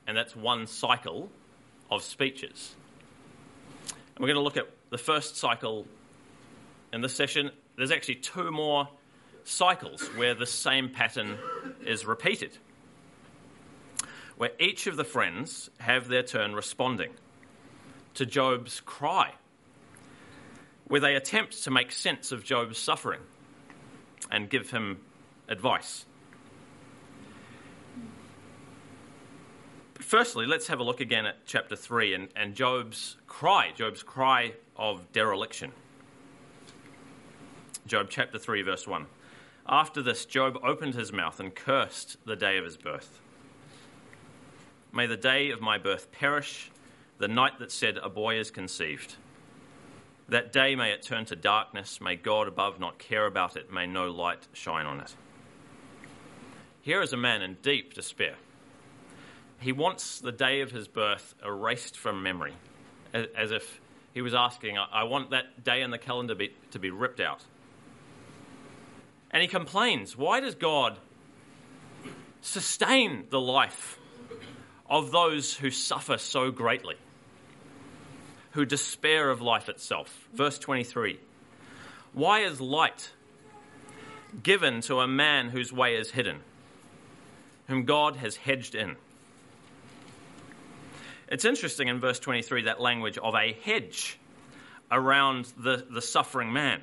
And 0.07 0.17
that's 0.17 0.37
one 0.37 0.67
cycle 0.67 1.31
of 1.91 2.03
speeches. 2.03 2.75
And 3.89 4.19
we're 4.19 4.29
going 4.29 4.37
to 4.37 4.43
look 4.43 4.57
at 4.57 4.69
the 4.91 4.99
first 4.99 5.37
cycle 5.37 5.87
in 6.93 7.01
this 7.01 7.15
session. 7.15 7.51
There's 7.77 7.91
actually 7.91 8.17
two 8.17 8.51
more 8.51 8.89
cycles 9.45 10.07
where 10.17 10.35
the 10.35 10.47
same 10.47 10.91
pattern 10.91 11.39
is 11.85 12.05
repeated, 12.05 12.59
where 14.37 14.51
each 14.61 14.87
of 14.87 14.97
the 14.97 15.05
friends 15.05 15.71
have 15.79 16.09
their 16.09 16.23
turn 16.23 16.55
responding 16.55 17.13
to 18.15 18.27
Job's 18.27 18.81
cry 18.81 19.33
where 20.89 21.01
they 21.01 21.17
attempt 21.17 21.65
to 21.65 21.71
make 21.71 21.91
sense 21.91 22.33
of 22.33 22.45
Job's 22.45 22.79
suffering 22.79 23.21
and 24.31 24.49
give 24.49 24.71
him 24.71 24.99
advice. 25.49 26.05
But 29.95 30.05
firstly, 30.05 30.47
let's 30.47 30.69
have 30.69 30.79
a 30.79 30.85
look 30.85 31.01
again 31.01 31.27
at 31.27 31.47
chapter 31.47 31.75
3 31.75 32.15
and, 32.15 32.29
and 32.37 32.55
Job's 32.55 33.17
cry, 33.27 33.73
Job's 33.75 34.03
cry 34.03 34.53
of 34.77 35.11
dereliction. 35.13 35.73
Job 37.87 38.09
chapter 38.11 38.39
3, 38.39 38.63
verse 38.63 38.87
1. 38.87 39.07
After 39.69 40.03
this, 40.03 40.25
Job 40.25 40.59
opened 40.63 40.95
his 40.95 41.13
mouth 41.13 41.41
and 41.41 41.55
cursed 41.55 42.17
the 42.25 42.37
day 42.37 42.59
of 42.59 42.65
his 42.65 42.77
birth. 42.77 43.21
May 44.93 45.07
the 45.07 45.17
day 45.17 45.51
of 45.51 45.61
my 45.61 45.79
birth 45.79 46.13
perish, 46.13 46.71
the 47.19 47.29
night 47.29 47.59
that 47.59 47.73
said, 47.73 47.99
A 47.99 48.09
boy 48.09 48.39
is 48.39 48.51
conceived. 48.51 49.17
That 50.29 50.53
day 50.53 50.75
may 50.75 50.91
it 50.91 51.03
turn 51.03 51.25
to 51.27 51.37
darkness, 51.37 52.01
may 52.01 52.17
God 52.17 52.49
above 52.49 52.81
not 52.81 52.99
care 52.99 53.27
about 53.27 53.57
it, 53.57 53.73
may 53.73 53.87
no 53.87 54.11
light 54.11 54.47
shine 54.53 54.87
on 54.87 55.01
it. 55.01 55.15
Here 56.83 57.01
is 57.01 57.13
a 57.13 57.17
man 57.17 57.43
in 57.43 57.57
deep 57.63 57.95
despair. 57.95 58.35
He 59.61 59.73
wants 59.73 60.21
the 60.21 60.33
day 60.33 60.61
of 60.61 60.71
his 60.71 60.89
birth 60.89 61.35
erased 61.45 61.97
from 61.97 62.23
memory, 62.23 62.55
as 63.13 63.53
if 63.53 63.81
he 64.15 64.21
was 64.21 64.35
asking, 64.35 64.79
I 64.79 65.05
want 65.05 65.31
that 65.31 65.63
day 65.63 65.83
in 65.83 65.91
the 65.91 65.99
calendar 65.99 66.35
to 66.73 66.79
be 66.79 66.91
ripped 66.91 67.21
out. 67.21 67.43
And 69.31 69.43
he 69.43 69.49
complains, 69.49 70.17
Why 70.17 70.41
does 70.41 70.55
God 70.55 70.99
sustain 72.41 73.27
the 73.31 73.41
life 73.41 73.99
of 74.89 75.11
those 75.11 75.55
who 75.55 75.71
suffer 75.71 76.19
so 76.19 76.51
greatly? 76.51 76.97
Who 78.57 78.65
despair 78.65 79.29
of 79.29 79.43
life 79.43 79.69
itself. 79.69 80.29
Verse 80.33 80.59
23 80.59 81.21
Why 82.15 82.41
is 82.41 82.59
light 82.59 83.13
given 84.43 84.81
to 84.81 85.01
a 85.01 85.07
man 85.07 85.51
whose 85.51 85.73
way 85.73 85.95
is 85.95 86.11
hidden, 86.11 86.41
whom 87.69 87.85
God 87.85 88.17
has 88.17 88.35
hedged 88.35 88.75
in? 88.75 88.97
It's 91.29 91.45
interesting 91.45 91.89
in 91.89 92.01
verse 92.01 92.19
23 92.19 92.63
that 92.63 92.81
language 92.81 93.19
of 93.19 93.35
a 93.35 93.53
hedge 93.63 94.19
around 94.91 95.53
the, 95.59 95.85
the 95.91 96.01
suffering 96.01 96.51
man. 96.51 96.81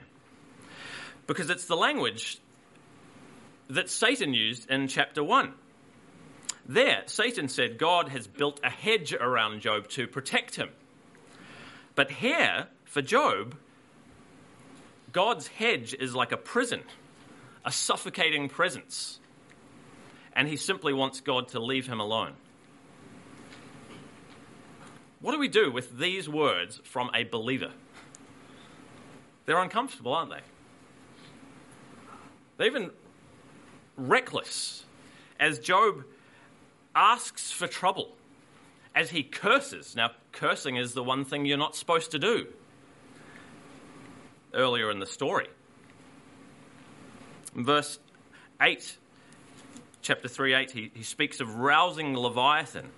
Because 1.26 1.50
it's 1.50 1.66
the 1.66 1.78
language 1.78 2.38
that 3.70 3.90
Satan 3.90 4.36
used 4.36 4.70
in 4.70 4.88
chapter 4.88 5.24
1. 5.24 5.54
There, 6.68 7.02
Satan 7.08 7.48
said 7.48 7.80
God 7.80 8.10
has 8.10 8.28
built 8.28 8.60
a 8.64 8.70
hedge 8.70 9.12
around 9.14 9.62
Job 9.62 9.88
to 9.90 10.06
protect 10.06 10.56
him. 10.56 10.70
But 11.96 12.12
here, 12.12 12.68
for 12.86 13.02
Job, 13.02 13.56
God's 15.12 15.48
hedge 15.48 15.94
is 15.94 16.16
like 16.16 16.32
a 16.32 16.38
prison, 16.38 16.82
a 17.64 17.72
suffocating 17.72 18.50
presence. 18.50 19.20
And 20.36 20.48
he 20.48 20.58
simply 20.58 20.94
wants 20.94 21.22
God 21.22 21.50
to 21.50 21.60
leave 21.60 21.86
him 21.86 22.00
alone. 22.00 22.34
What 25.22 25.32
do 25.32 25.40
we 25.40 25.48
do 25.48 25.72
with 25.72 25.98
these 25.98 26.28
words 26.28 26.82
from 26.84 27.12
a 27.14 27.24
believer? 27.24 27.72
They're 29.46 29.62
uncomfortable, 29.62 30.14
aren't 30.14 30.32
they? 30.32 30.42
They're 32.58 32.68
even 32.68 32.92
reckless 33.96 34.86
as 35.40 35.60
Job 35.60 36.04
asks 36.96 37.52
for 37.52 37.68
trouble 37.68 38.16
as 38.96 39.10
he 39.10 39.24
curses. 39.24 39.96
Now, 39.96 40.12
cursing 40.32 40.76
is 40.76 40.94
the 40.94 41.04
one 41.04 41.26
thing 41.26 41.46
you're 41.46 41.58
not 41.58 41.76
supposed 41.76 42.12
to 42.12 42.20
do. 42.20 42.48
Earlier 44.54 44.92
in 44.92 45.00
the 45.00 45.06
story. 45.06 45.48
In 47.56 47.66
verse 47.66 48.00
8, 48.62 48.98
chapter 50.02 50.28
3 50.28 50.54
8, 50.54 50.72
he, 50.72 50.92
he 50.94 51.04
speaks 51.04 51.40
of 51.40 51.56
rousing 51.56 52.16
Leviathan, 52.16 52.90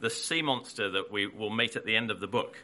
the 0.00 0.10
sea 0.10 0.42
monster 0.42 0.90
that 0.90 1.10
we 1.10 1.26
will 1.26 1.50
meet 1.50 1.76
at 1.76 1.84
the 1.84 1.96
end 1.96 2.10
of 2.10 2.20
the 2.20 2.26
book, 2.26 2.58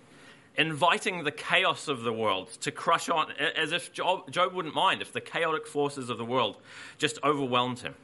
inviting 0.56 1.24
the 1.24 1.30
chaos 1.30 1.88
of 1.88 2.02
the 2.02 2.12
world 2.12 2.50
to 2.60 2.70
crush 2.70 3.08
on, 3.08 3.30
as 3.32 3.72
if 3.72 3.92
Job, 3.92 4.30
Job 4.30 4.52
wouldn't 4.54 4.74
mind 4.74 5.02
if 5.02 5.12
the 5.12 5.20
chaotic 5.20 5.66
forces 5.66 6.10
of 6.10 6.18
the 6.18 6.24
world 6.24 6.56
just 6.98 7.18
overwhelmed 7.22 7.80
him. 7.80 7.94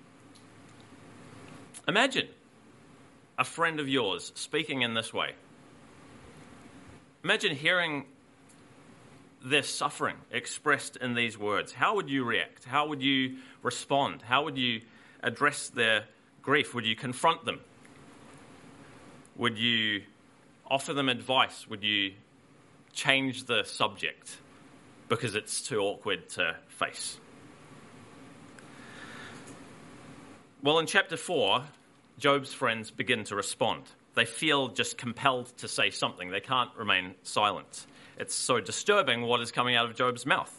Imagine 1.89 2.29
a 3.39 3.45
friend 3.45 3.81
of 3.81 3.89
yours 3.89 4.33
speaking 4.35 4.83
in 4.83 4.95
this 4.95 5.13
way. 5.13 5.33
Imagine 7.25 7.55
hearing 7.55 8.05
their 9.45 9.63
suffering 9.63 10.17
expressed 10.31 10.97
in 10.97 11.15
these 11.15 11.39
words. 11.39 11.73
How 11.73 11.97
would 11.97 12.09
you 12.09 12.25
react? 12.25 12.65
How 12.65 12.87
would 12.87 13.03
you 13.03 13.37
respond? 13.63 14.23
How 14.23 14.45
would 14.45 14.59
you 14.59 14.83
address 15.23 15.69
their 15.69 16.05
grief? 16.43 16.75
Would 16.75 16.87
you 16.87 16.97
confront 16.97 17.45
them? 17.45 17.61
Would 19.37 19.59
you 19.59 20.03
offer 20.71 20.93
them 20.93 21.09
advice? 21.09 21.67
Would 21.69 21.83
you 21.83 22.13
change 22.93 23.45
the 23.45 23.65
subject 23.65 24.37
because 25.09 25.35
it's 25.35 25.63
too 25.63 25.81
awkward 25.81 26.29
to 26.31 26.57
face? 26.69 27.19
Well, 30.63 30.79
in 30.79 30.87
chapter 30.87 31.17
4, 31.17 31.65
Job's 32.19 32.53
friends 32.53 32.91
begin 32.91 33.25
to 33.25 33.37
respond. 33.37 33.83
They 34.15 34.25
feel 34.25 34.69
just 34.69 34.99
compelled 34.99 35.57
to 35.59 35.69
say 35.69 35.91
something. 35.91 36.31
They 36.31 36.41
can't 36.41 36.71
remain 36.77 37.15
silent. 37.23 37.87
It's 38.19 38.35
so 38.35 38.61
disturbing 38.61 39.23
what 39.23 39.41
is 39.41 39.51
coming 39.51 39.75
out 39.75 39.87
of 39.87 39.97
Job's 39.97 40.27
mouth. 40.27 40.55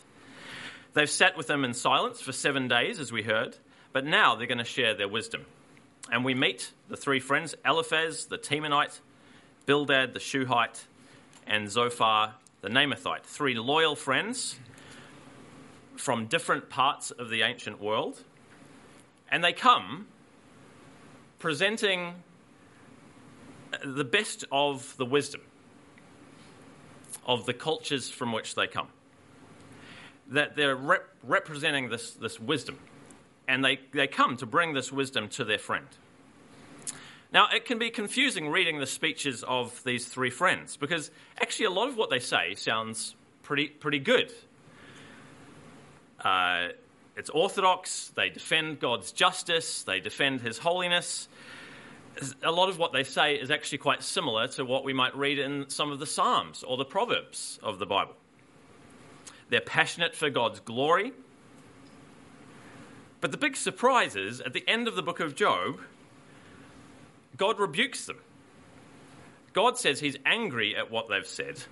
They've 0.93 1.09
sat 1.09 1.37
with 1.37 1.49
him 1.49 1.63
in 1.63 1.73
silence 1.73 2.21
for 2.21 2.31
seven 2.31 2.67
days, 2.67 2.99
as 2.99 3.11
we 3.11 3.23
heard, 3.23 3.57
but 3.91 4.05
now 4.05 4.35
they're 4.35 4.47
going 4.47 4.57
to 4.57 4.63
share 4.63 4.93
their 4.95 5.07
wisdom. 5.07 5.45
And 6.11 6.25
we 6.25 6.33
meet 6.33 6.71
the 6.89 6.97
three 6.97 7.19
friends 7.19 7.55
Eliphaz, 7.65 8.25
the 8.25 8.37
Temanite, 8.37 8.99
Bildad, 9.65 10.13
the 10.13 10.19
Shuhite, 10.19 10.85
and 11.47 11.69
Zophar, 11.69 12.35
the 12.61 12.69
Naamathite. 12.69 13.23
Three 13.23 13.55
loyal 13.55 13.95
friends 13.95 14.59
from 15.95 16.25
different 16.25 16.69
parts 16.69 17.11
of 17.11 17.29
the 17.29 17.43
ancient 17.43 17.81
world. 17.81 18.21
And 19.31 19.43
they 19.43 19.53
come 19.53 20.07
presenting 21.43 22.13
the 23.83 24.05
best 24.05 24.45
of 24.49 24.95
the 24.95 25.03
wisdom 25.03 25.41
of 27.27 27.45
the 27.45 27.53
cultures 27.53 28.09
from 28.09 28.31
which 28.31 28.55
they 28.55 28.65
come. 28.65 28.87
That 30.29 30.55
they're 30.55 30.77
rep- 30.77 31.09
representing 31.21 31.89
this, 31.89 32.11
this 32.11 32.39
wisdom, 32.39 32.79
and 33.45 33.63
they, 33.63 33.81
they 33.91 34.07
come 34.07 34.37
to 34.37 34.45
bring 34.45 34.73
this 34.73 34.89
wisdom 34.89 35.27
to 35.31 35.43
their 35.43 35.57
friend. 35.57 35.87
Now, 37.33 37.49
it 37.53 37.65
can 37.65 37.77
be 37.77 37.89
confusing 37.89 38.47
reading 38.47 38.79
the 38.79 38.87
speeches 38.87 39.43
of 39.43 39.83
these 39.83 40.05
three 40.05 40.29
friends 40.29 40.77
because 40.77 41.11
actually, 41.41 41.65
a 41.65 41.71
lot 41.71 41.89
of 41.89 41.97
what 41.97 42.09
they 42.09 42.19
say 42.19 42.55
sounds 42.55 43.15
pretty, 43.41 43.67
pretty 43.67 43.99
good. 43.99 44.31
Uh, 46.21 46.69
it's 47.15 47.29
orthodox, 47.29 48.11
they 48.15 48.29
defend 48.29 48.79
God's 48.79 49.11
justice, 49.11 49.83
they 49.83 49.99
defend 49.99 50.41
His 50.41 50.57
holiness, 50.57 51.27
a 52.43 52.51
lot 52.51 52.69
of 52.69 52.77
what 52.77 52.93
they 52.93 53.03
say 53.03 53.35
is 53.35 53.49
actually 53.49 53.79
quite 53.79 54.03
similar 54.03 54.47
to 54.49 54.65
what 54.65 54.83
we 54.83 54.93
might 54.93 55.15
read 55.15 55.39
in 55.39 55.69
some 55.69 55.91
of 55.91 55.99
the 55.99 56.05
Psalms 56.05 56.63
or 56.63 56.77
the 56.77 56.85
Proverbs 56.85 57.59
of 57.63 57.79
the 57.79 57.85
Bible. 57.85 58.15
They're 59.49 59.61
passionate 59.61 60.15
for 60.15 60.29
God's 60.29 60.59
glory. 60.59 61.13
But 63.21 63.31
the 63.31 63.37
big 63.37 63.55
surprise 63.55 64.15
is 64.15 64.41
at 64.41 64.53
the 64.53 64.67
end 64.67 64.87
of 64.87 64.95
the 64.95 65.03
book 65.03 65.19
of 65.19 65.35
Job, 65.35 65.79
God 67.37 67.59
rebukes 67.59 68.05
them. 68.05 68.17
God 69.53 69.77
says 69.77 69.99
he's 69.99 70.17
angry 70.25 70.75
at 70.75 70.91
what 70.91 71.09
they've 71.09 71.25
said. 71.25 71.63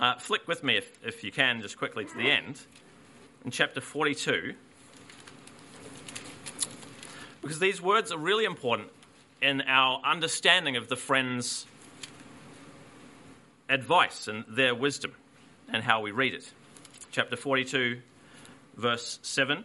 Uh, 0.00 0.16
flick 0.18 0.48
with 0.48 0.64
me, 0.64 0.76
if, 0.76 0.98
if 1.04 1.22
you 1.22 1.30
can, 1.30 1.60
just 1.60 1.76
quickly 1.76 2.04
to 2.04 2.16
the 2.16 2.30
end. 2.30 2.60
In 3.44 3.50
chapter 3.50 3.80
42, 3.80 4.54
because 7.40 7.58
these 7.58 7.80
words 7.80 8.12
are 8.12 8.18
really 8.18 8.44
important 8.44 8.90
in 9.40 9.62
our 9.62 10.00
understanding 10.04 10.76
of 10.76 10.88
the 10.88 10.96
friends' 10.96 11.66
advice 13.68 14.28
and 14.28 14.44
their 14.48 14.74
wisdom 14.74 15.12
and 15.72 15.82
how 15.82 16.00
we 16.02 16.10
read 16.10 16.34
it. 16.34 16.52
Chapter 17.12 17.36
42, 17.36 18.00
verse 18.76 19.18
7. 19.22 19.64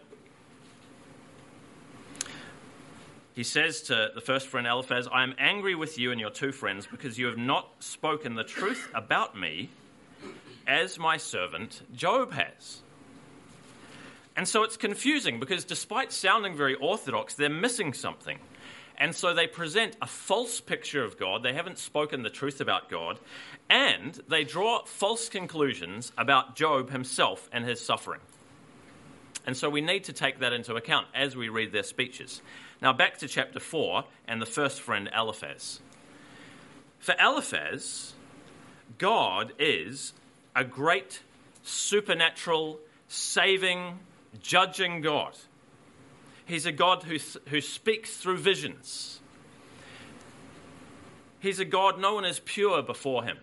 He 3.34 3.44
says 3.44 3.82
to 3.84 4.12
the 4.16 4.22
first 4.22 4.48
friend 4.48 4.66
Eliphaz, 4.66 5.10
I 5.12 5.24
am 5.24 5.36
angry 5.38 5.76
with 5.76 6.00
you 6.00 6.12
and 6.12 6.22
your 6.22 6.30
two 6.30 6.54
friends 6.54 6.88
because 6.88 7.20
you 7.20 7.26
have 7.26 7.38
not 7.38 7.70
spoken 7.80 8.36
the 8.36 8.46
truth 8.46 8.90
about 8.96 9.38
me 9.38 9.70
as 10.66 10.98
my 10.98 11.18
servant 11.18 11.82
Job 11.94 12.32
has. 12.32 12.82
And 14.36 14.48
so 14.48 14.64
it's 14.64 14.78
confusing 14.78 15.40
because 15.40 15.64
despite 15.64 16.12
sounding 16.12 16.56
very 16.56 16.76
orthodox, 16.76 17.36
they're 17.36 17.50
missing 17.50 17.94
something. 17.94 18.40
And 18.98 19.16
so 19.16 19.34
they 19.34 19.48
present 19.48 19.96
a 20.02 20.08
false 20.08 20.62
picture 20.62 21.04
of 21.04 21.18
God. 21.18 21.44
They 21.44 21.54
haven't 21.54 21.80
spoken 21.80 22.24
the 22.24 22.30
truth 22.30 22.62
about 22.62 22.90
God. 22.90 23.20
And 23.70 24.20
they 24.28 24.44
draw 24.44 24.84
false 24.86 25.30
conclusions 25.30 26.12
about 26.18 26.56
Job 26.56 26.90
himself 26.92 27.50
and 27.52 27.66
his 27.66 27.82
suffering. 27.82 28.22
And 29.46 29.56
so 29.56 29.70
we 29.70 29.82
need 29.82 30.06
to 30.06 30.14
take 30.14 30.40
that 30.40 30.54
into 30.54 30.76
account 30.76 31.08
as 31.14 31.36
we 31.36 31.50
read 31.50 31.72
their 31.72 31.84
speeches. 31.84 32.42
Now, 32.82 32.94
back 32.94 33.18
to 33.20 33.28
chapter 33.28 33.60
4 33.60 34.04
and 34.28 34.42
the 34.42 34.46
first 34.46 34.82
friend, 34.82 35.10
Eliphaz. 35.16 35.82
For 37.00 37.16
Eliphaz, 37.20 38.14
God 38.98 39.54
is 39.60 40.14
a 40.56 40.64
great, 40.64 41.22
supernatural, 41.64 42.80
saving, 43.08 44.00
judging 44.42 45.02
God. 45.02 45.36
He's 46.46 46.66
a 46.66 46.72
God 46.72 47.04
who, 47.04 47.18
who 47.50 47.62
speaks 47.62 48.18
through 48.18 48.38
visions. 48.38 49.20
He's 51.40 51.60
a 51.60 51.66
God 51.66 52.00
no 52.00 52.16
one 52.16 52.26
is 52.26 52.40
pure 52.40 52.82
before 52.82 53.24
him. 53.24 53.38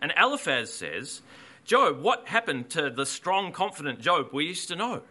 And 0.00 0.12
Eliphaz 0.20 0.72
says, 0.72 1.22
Job, 1.64 2.00
what 2.00 2.28
happened 2.28 2.70
to 2.70 2.90
the 2.90 3.06
strong, 3.06 3.52
confident 3.52 4.00
Job 4.00 4.28
we 4.32 4.46
used 4.46 4.68
to 4.68 4.76
know? 4.76 5.02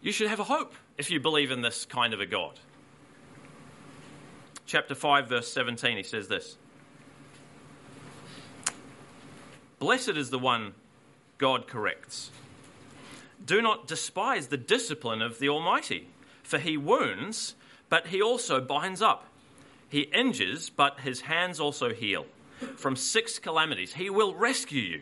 You 0.00 0.12
should 0.12 0.28
have 0.28 0.40
a 0.40 0.44
hope 0.44 0.74
if 0.96 1.10
you 1.10 1.20
believe 1.20 1.50
in 1.50 1.60
this 1.60 1.84
kind 1.84 2.14
of 2.14 2.20
a 2.20 2.26
God. 2.26 2.58
Chapter 4.66 4.94
5, 4.94 5.28
verse 5.28 5.52
17, 5.52 5.96
he 5.96 6.02
says 6.02 6.28
this 6.28 6.56
Blessed 9.80 10.10
is 10.10 10.30
the 10.30 10.38
one 10.38 10.74
God 11.38 11.66
corrects. 11.66 12.30
Do 13.44 13.62
not 13.62 13.86
despise 13.86 14.48
the 14.48 14.56
discipline 14.56 15.22
of 15.22 15.38
the 15.38 15.48
Almighty, 15.48 16.08
for 16.42 16.58
he 16.58 16.76
wounds, 16.76 17.54
but 17.88 18.08
he 18.08 18.20
also 18.20 18.60
binds 18.60 19.02
up. 19.02 19.26
He 19.88 20.02
injures, 20.02 20.70
but 20.70 21.00
his 21.00 21.22
hands 21.22 21.58
also 21.58 21.92
heal. 21.92 22.26
From 22.76 22.94
six 22.94 23.38
calamities, 23.38 23.94
he 23.94 24.10
will 24.10 24.34
rescue 24.34 24.82
you. 24.82 25.00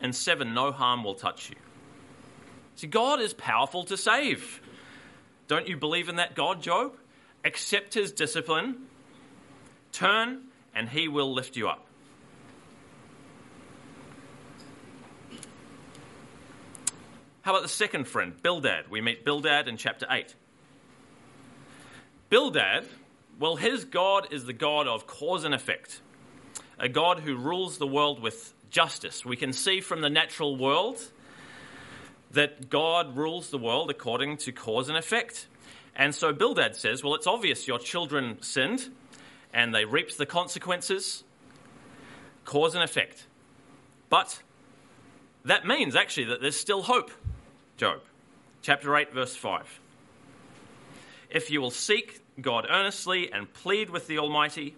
And 0.00 0.14
seven, 0.14 0.54
no 0.54 0.72
harm 0.72 1.04
will 1.04 1.14
touch 1.14 1.50
you. 1.50 1.56
See, 2.76 2.86
God 2.86 3.20
is 3.20 3.34
powerful 3.34 3.84
to 3.84 3.96
save. 3.96 4.60
Don't 5.48 5.68
you 5.68 5.76
believe 5.76 6.08
in 6.08 6.16
that 6.16 6.34
God, 6.34 6.62
Job? 6.62 6.96
Accept 7.44 7.94
his 7.94 8.12
discipline, 8.12 8.86
turn, 9.92 10.44
and 10.74 10.88
he 10.88 11.08
will 11.08 11.32
lift 11.32 11.56
you 11.56 11.68
up. 11.68 11.86
How 17.44 17.50
about 17.50 17.60
the 17.60 17.68
second 17.68 18.08
friend, 18.08 18.32
Bildad? 18.42 18.88
We 18.88 19.02
meet 19.02 19.22
Bildad 19.22 19.68
in 19.68 19.76
chapter 19.76 20.06
8. 20.08 20.34
Bildad, 22.30 22.86
well, 23.38 23.56
his 23.56 23.84
God 23.84 24.32
is 24.32 24.46
the 24.46 24.54
God 24.54 24.88
of 24.88 25.06
cause 25.06 25.44
and 25.44 25.54
effect, 25.54 26.00
a 26.78 26.88
God 26.88 27.20
who 27.20 27.36
rules 27.36 27.76
the 27.76 27.86
world 27.86 28.22
with 28.22 28.54
justice. 28.70 29.26
We 29.26 29.36
can 29.36 29.52
see 29.52 29.82
from 29.82 30.00
the 30.00 30.08
natural 30.08 30.56
world 30.56 30.98
that 32.30 32.70
God 32.70 33.14
rules 33.14 33.50
the 33.50 33.58
world 33.58 33.90
according 33.90 34.38
to 34.38 34.50
cause 34.50 34.88
and 34.88 34.96
effect. 34.96 35.46
And 35.94 36.14
so 36.14 36.32
Bildad 36.32 36.76
says, 36.76 37.04
Well, 37.04 37.14
it's 37.14 37.26
obvious 37.26 37.68
your 37.68 37.78
children 37.78 38.40
sinned 38.40 38.88
and 39.52 39.74
they 39.74 39.84
reaped 39.84 40.16
the 40.16 40.24
consequences, 40.24 41.24
cause 42.46 42.74
and 42.74 42.82
effect. 42.82 43.26
But 44.08 44.42
that 45.44 45.66
means 45.66 45.94
actually 45.94 46.24
that 46.28 46.40
there's 46.40 46.58
still 46.58 46.84
hope. 46.84 47.10
Job 47.76 48.00
chapter 48.62 48.96
8, 48.96 49.12
verse 49.12 49.34
5. 49.34 49.80
If 51.28 51.50
you 51.50 51.60
will 51.60 51.72
seek 51.72 52.22
God 52.40 52.66
earnestly 52.70 53.32
and 53.32 53.52
plead 53.52 53.90
with 53.90 54.06
the 54.06 54.18
Almighty, 54.18 54.76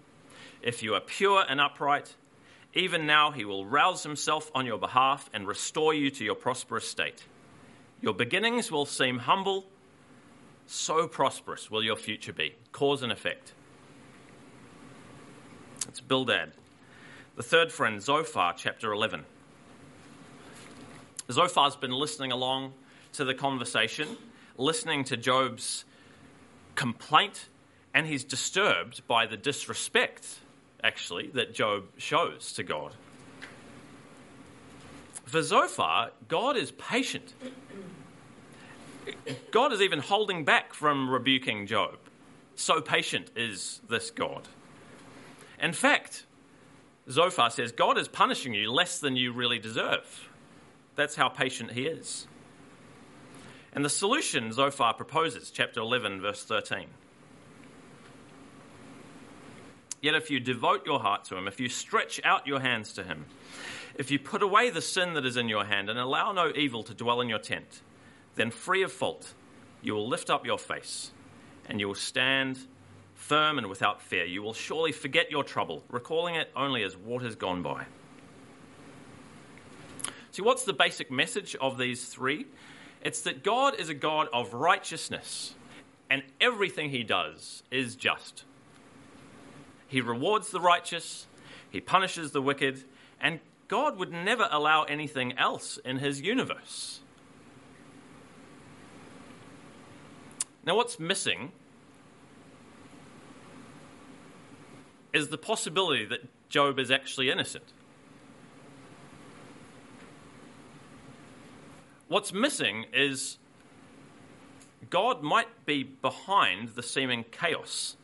if 0.62 0.82
you 0.82 0.94
are 0.94 1.00
pure 1.00 1.44
and 1.46 1.60
upright, 1.60 2.14
even 2.72 3.06
now 3.06 3.30
he 3.32 3.44
will 3.44 3.66
rouse 3.66 4.02
himself 4.02 4.50
on 4.54 4.64
your 4.64 4.78
behalf 4.78 5.28
and 5.34 5.46
restore 5.46 5.92
you 5.92 6.10
to 6.10 6.24
your 6.24 6.34
prosperous 6.34 6.88
state. 6.88 7.24
Your 8.00 8.14
beginnings 8.14 8.72
will 8.72 8.86
seem 8.86 9.18
humble, 9.18 9.66
so 10.66 11.06
prosperous 11.06 11.70
will 11.70 11.84
your 11.84 11.96
future 11.96 12.32
be. 12.32 12.54
Cause 12.72 13.02
and 13.02 13.12
effect. 13.12 13.52
It's 15.86 16.00
Bildad. 16.00 16.52
The 17.36 17.42
third 17.42 17.70
friend, 17.70 18.00
Zophar, 18.02 18.54
chapter 18.56 18.90
11. 18.90 19.26
Zophar's 21.28 21.76
been 21.76 21.92
listening 21.92 22.32
along 22.32 22.72
to 23.16 23.24
the 23.24 23.34
conversation, 23.34 24.16
listening 24.56 25.04
to 25.04 25.16
Job's 25.16 25.84
complaint, 26.74 27.48
and 27.92 28.06
he's 28.06 28.24
disturbed 28.24 29.06
by 29.06 29.26
the 29.26 29.36
disrespect, 29.36 30.40
actually, 30.82 31.28
that 31.28 31.54
Job 31.54 31.84
shows 31.96 32.52
to 32.52 32.62
God. 32.62 32.92
For 35.24 35.42
Zophar, 35.42 36.10
God 36.28 36.56
is 36.56 36.70
patient. 36.72 37.34
God 39.50 39.72
is 39.72 39.80
even 39.80 39.98
holding 39.98 40.44
back 40.44 40.74
from 40.74 41.10
rebuking 41.10 41.66
Job. 41.66 41.96
So 42.54 42.80
patient 42.80 43.30
is 43.34 43.80
this 43.88 44.10
God. 44.10 44.48
In 45.60 45.72
fact, 45.72 46.26
Zophar 47.10 47.50
says, 47.50 47.72
God 47.72 47.98
is 47.98 48.08
punishing 48.08 48.54
you 48.54 48.70
less 48.70 48.98
than 48.98 49.16
you 49.16 49.32
really 49.32 49.58
deserve. 49.58 50.28
That's 50.96 51.16
how 51.16 51.28
patient 51.28 51.72
he 51.72 51.86
is. 51.86 52.26
And 53.76 53.84
the 53.84 53.90
solution 53.90 54.52
Zophar 54.52 54.94
proposes, 54.94 55.50
chapter 55.50 55.80
11, 55.80 56.22
verse 56.22 56.42
13. 56.42 56.86
Yet 60.00 60.14
if 60.14 60.30
you 60.30 60.40
devote 60.40 60.86
your 60.86 60.98
heart 60.98 61.24
to 61.24 61.36
him, 61.36 61.46
if 61.46 61.60
you 61.60 61.68
stretch 61.68 62.18
out 62.24 62.46
your 62.46 62.60
hands 62.60 62.94
to 62.94 63.04
him, 63.04 63.26
if 63.96 64.10
you 64.10 64.18
put 64.18 64.42
away 64.42 64.70
the 64.70 64.80
sin 64.80 65.12
that 65.12 65.26
is 65.26 65.36
in 65.36 65.50
your 65.50 65.66
hand 65.66 65.90
and 65.90 65.98
allow 65.98 66.32
no 66.32 66.50
evil 66.54 66.82
to 66.84 66.94
dwell 66.94 67.20
in 67.20 67.28
your 67.28 67.38
tent, 67.38 67.82
then 68.34 68.50
free 68.50 68.82
of 68.82 68.92
fault, 68.92 69.34
you 69.82 69.92
will 69.92 70.08
lift 70.08 70.30
up 70.30 70.46
your 70.46 70.58
face 70.58 71.10
and 71.68 71.78
you 71.78 71.86
will 71.86 71.94
stand 71.94 72.58
firm 73.14 73.58
and 73.58 73.66
without 73.66 74.00
fear. 74.00 74.24
You 74.24 74.42
will 74.42 74.54
surely 74.54 74.92
forget 74.92 75.30
your 75.30 75.44
trouble, 75.44 75.84
recalling 75.90 76.34
it 76.34 76.50
only 76.56 76.82
as 76.82 76.96
waters 76.96 77.36
gone 77.36 77.62
by. 77.62 77.84
See, 80.30 80.40
what's 80.40 80.64
the 80.64 80.72
basic 80.72 81.10
message 81.10 81.54
of 81.56 81.76
these 81.76 82.06
three? 82.06 82.46
It's 83.02 83.20
that 83.22 83.42
God 83.42 83.78
is 83.78 83.88
a 83.88 83.94
God 83.94 84.28
of 84.32 84.52
righteousness, 84.52 85.54
and 86.10 86.22
everything 86.40 86.90
he 86.90 87.02
does 87.02 87.62
is 87.70 87.94
just. 87.94 88.44
He 89.86 90.00
rewards 90.00 90.50
the 90.50 90.60
righteous, 90.60 91.26
he 91.70 91.80
punishes 91.80 92.32
the 92.32 92.42
wicked, 92.42 92.84
and 93.20 93.40
God 93.68 93.98
would 93.98 94.12
never 94.12 94.48
allow 94.50 94.84
anything 94.84 95.36
else 95.38 95.78
in 95.84 95.98
his 95.98 96.20
universe. 96.20 97.00
Now, 100.64 100.74
what's 100.76 100.98
missing 100.98 101.52
is 105.12 105.28
the 105.28 105.38
possibility 105.38 106.04
that 106.04 106.20
Job 106.48 106.78
is 106.78 106.90
actually 106.90 107.30
innocent. 107.30 107.64
What's 112.08 112.32
missing 112.32 112.86
is 112.92 113.38
God 114.90 115.22
might 115.22 115.66
be 115.66 115.82
behind 115.82 116.70
the 116.70 116.82
seeming 116.82 117.24
chaos 117.32 117.96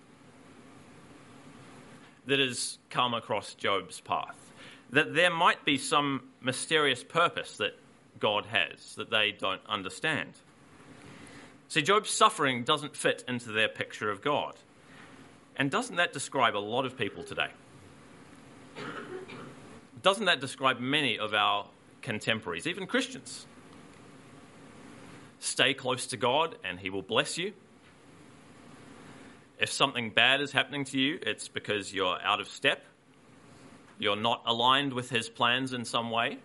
that 2.26 2.38
has 2.38 2.78
come 2.90 3.14
across 3.14 3.54
Job's 3.54 4.00
path. 4.00 4.52
That 4.90 5.14
there 5.14 5.30
might 5.30 5.64
be 5.64 5.78
some 5.78 6.24
mysterious 6.40 7.02
purpose 7.02 7.56
that 7.56 7.78
God 8.18 8.46
has 8.46 8.94
that 8.96 9.10
they 9.10 9.32
don't 9.32 9.62
understand. 9.68 10.32
See, 11.68 11.82
Job's 11.82 12.10
suffering 12.10 12.64
doesn't 12.64 12.96
fit 12.96 13.24
into 13.26 13.50
their 13.50 13.68
picture 13.68 14.10
of 14.10 14.20
God. 14.20 14.56
And 15.56 15.70
doesn't 15.70 15.96
that 15.96 16.12
describe 16.12 16.56
a 16.56 16.58
lot 16.58 16.84
of 16.84 16.96
people 16.96 17.22
today? 17.22 17.48
Doesn't 20.02 20.24
that 20.26 20.40
describe 20.40 20.80
many 20.80 21.18
of 21.18 21.32
our 21.32 21.66
contemporaries, 22.02 22.66
even 22.66 22.86
Christians? 22.86 23.46
Stay 25.42 25.74
close 25.74 26.06
to 26.06 26.16
God 26.16 26.54
and 26.62 26.78
He 26.78 26.88
will 26.88 27.02
bless 27.02 27.36
you. 27.36 27.52
If 29.58 29.72
something 29.72 30.10
bad 30.10 30.40
is 30.40 30.52
happening 30.52 30.84
to 30.84 31.00
you, 31.00 31.18
it's 31.20 31.48
because 31.48 31.92
you're 31.92 32.16
out 32.22 32.40
of 32.40 32.46
step, 32.46 32.84
you're 33.98 34.14
not 34.14 34.42
aligned 34.46 34.92
with 34.92 35.10
His 35.10 35.28
plans 35.28 35.72
in 35.72 35.84
some 35.84 36.12
way. 36.12 36.38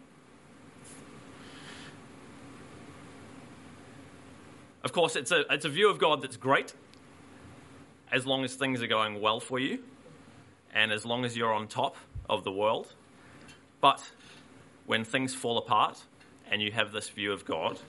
Of 4.83 4.93
course, 4.93 5.15
it's 5.15 5.31
a, 5.31 5.43
it's 5.51 5.65
a 5.65 5.69
view 5.69 5.91
of 5.91 5.99
God 5.99 6.23
that's 6.23 6.37
great 6.37 6.73
as 8.11 8.25
long 8.25 8.43
as 8.43 8.55
things 8.55 8.81
are 8.81 8.87
going 8.87 9.21
well 9.21 9.39
for 9.39 9.59
you 9.59 9.77
and 10.73 10.91
as 10.91 11.05
long 11.05 11.23
as 11.23 11.37
you're 11.37 11.53
on 11.53 11.67
top 11.67 11.97
of 12.27 12.43
the 12.43 12.51
world. 12.51 12.91
But 13.79 14.11
when 14.87 15.03
things 15.03 15.35
fall 15.35 15.59
apart 15.59 16.03
and 16.49 16.63
you 16.63 16.71
have 16.71 16.91
this 16.91 17.09
view 17.09 17.31
of 17.31 17.45
God, 17.45 17.79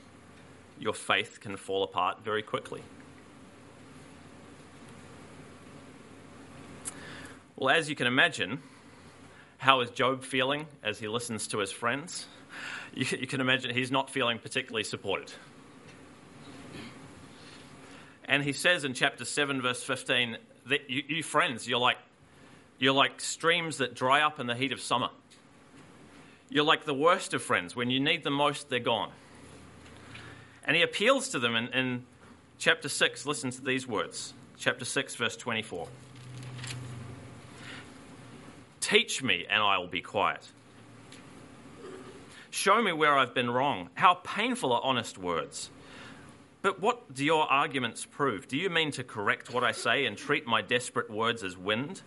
your 0.80 0.94
faith 0.94 1.40
can 1.40 1.56
fall 1.56 1.82
apart 1.82 2.24
very 2.24 2.42
quickly. 2.42 2.82
Well, 7.56 7.74
as 7.74 7.88
you 7.88 7.96
can 7.96 8.06
imagine, 8.06 8.62
how 9.58 9.80
is 9.80 9.90
Job 9.90 10.22
feeling 10.22 10.66
as 10.82 11.00
he 11.00 11.08
listens 11.08 11.48
to 11.48 11.58
his 11.58 11.72
friends? 11.72 12.26
You, 12.94 13.04
you 13.20 13.26
can 13.26 13.40
imagine 13.40 13.74
he's 13.74 13.90
not 13.90 14.10
feeling 14.10 14.38
particularly 14.38 14.84
supported. 14.84 15.32
And 18.24 18.44
he 18.44 18.52
says 18.52 18.84
in 18.84 18.94
chapter 18.94 19.24
7, 19.24 19.60
verse 19.60 19.82
15, 19.82 20.36
that 20.66 20.88
you, 20.88 21.02
you 21.08 21.22
friends, 21.22 21.66
you're 21.66 21.80
like, 21.80 21.98
you're 22.78 22.94
like 22.94 23.20
streams 23.20 23.78
that 23.78 23.94
dry 23.94 24.20
up 24.20 24.38
in 24.38 24.46
the 24.46 24.54
heat 24.54 24.72
of 24.72 24.80
summer. 24.80 25.10
You're 26.50 26.64
like 26.64 26.84
the 26.84 26.94
worst 26.94 27.34
of 27.34 27.42
friends. 27.42 27.74
When 27.74 27.90
you 27.90 28.00
need 28.00 28.22
them 28.22 28.34
most, 28.34 28.70
they're 28.70 28.78
gone. 28.78 29.10
And 30.68 30.76
he 30.76 30.82
appeals 30.82 31.30
to 31.30 31.38
them 31.38 31.56
in, 31.56 31.68
in 31.68 32.04
chapter 32.58 32.90
6. 32.90 33.24
Listen 33.24 33.50
to 33.50 33.64
these 33.64 33.88
words. 33.88 34.34
Chapter 34.58 34.84
6, 34.84 35.16
verse 35.16 35.34
24. 35.34 35.88
Teach 38.80 39.22
me, 39.22 39.46
and 39.48 39.62
I 39.62 39.78
will 39.78 39.88
be 39.88 40.02
quiet. 40.02 40.46
Show 42.50 42.82
me 42.82 42.92
where 42.92 43.16
I've 43.16 43.32
been 43.32 43.50
wrong. 43.50 43.88
How 43.94 44.14
painful 44.22 44.74
are 44.74 44.82
honest 44.84 45.16
words. 45.16 45.70
But 46.60 46.80
what 46.82 47.14
do 47.14 47.24
your 47.24 47.50
arguments 47.50 48.04
prove? 48.04 48.46
Do 48.46 48.58
you 48.58 48.68
mean 48.68 48.90
to 48.92 49.04
correct 49.04 49.50
what 49.50 49.64
I 49.64 49.72
say 49.72 50.04
and 50.04 50.18
treat 50.18 50.46
my 50.46 50.60
desperate 50.60 51.10
words 51.10 51.42
as 51.42 51.56
wind? 51.56 52.02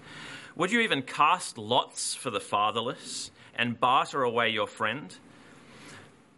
Would 0.55 0.71
you 0.71 0.81
even 0.81 1.01
cast 1.01 1.57
lots 1.57 2.13
for 2.13 2.29
the 2.29 2.39
fatherless 2.39 3.31
and 3.55 3.79
barter 3.79 4.21
away 4.21 4.49
your 4.49 4.67
friend? 4.67 5.15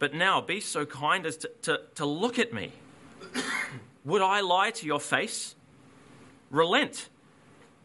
But 0.04 0.12
now 0.12 0.42
be 0.42 0.60
so 0.60 0.84
kind 0.84 1.24
as 1.24 1.38
to, 1.38 1.50
to, 1.62 1.80
to 1.94 2.04
look 2.04 2.38
at 2.38 2.52
me. 2.52 2.72
Would 4.04 4.20
I 4.20 4.42
lie 4.42 4.70
to 4.72 4.84
your 4.84 5.00
face? 5.00 5.54
Relent. 6.50 7.08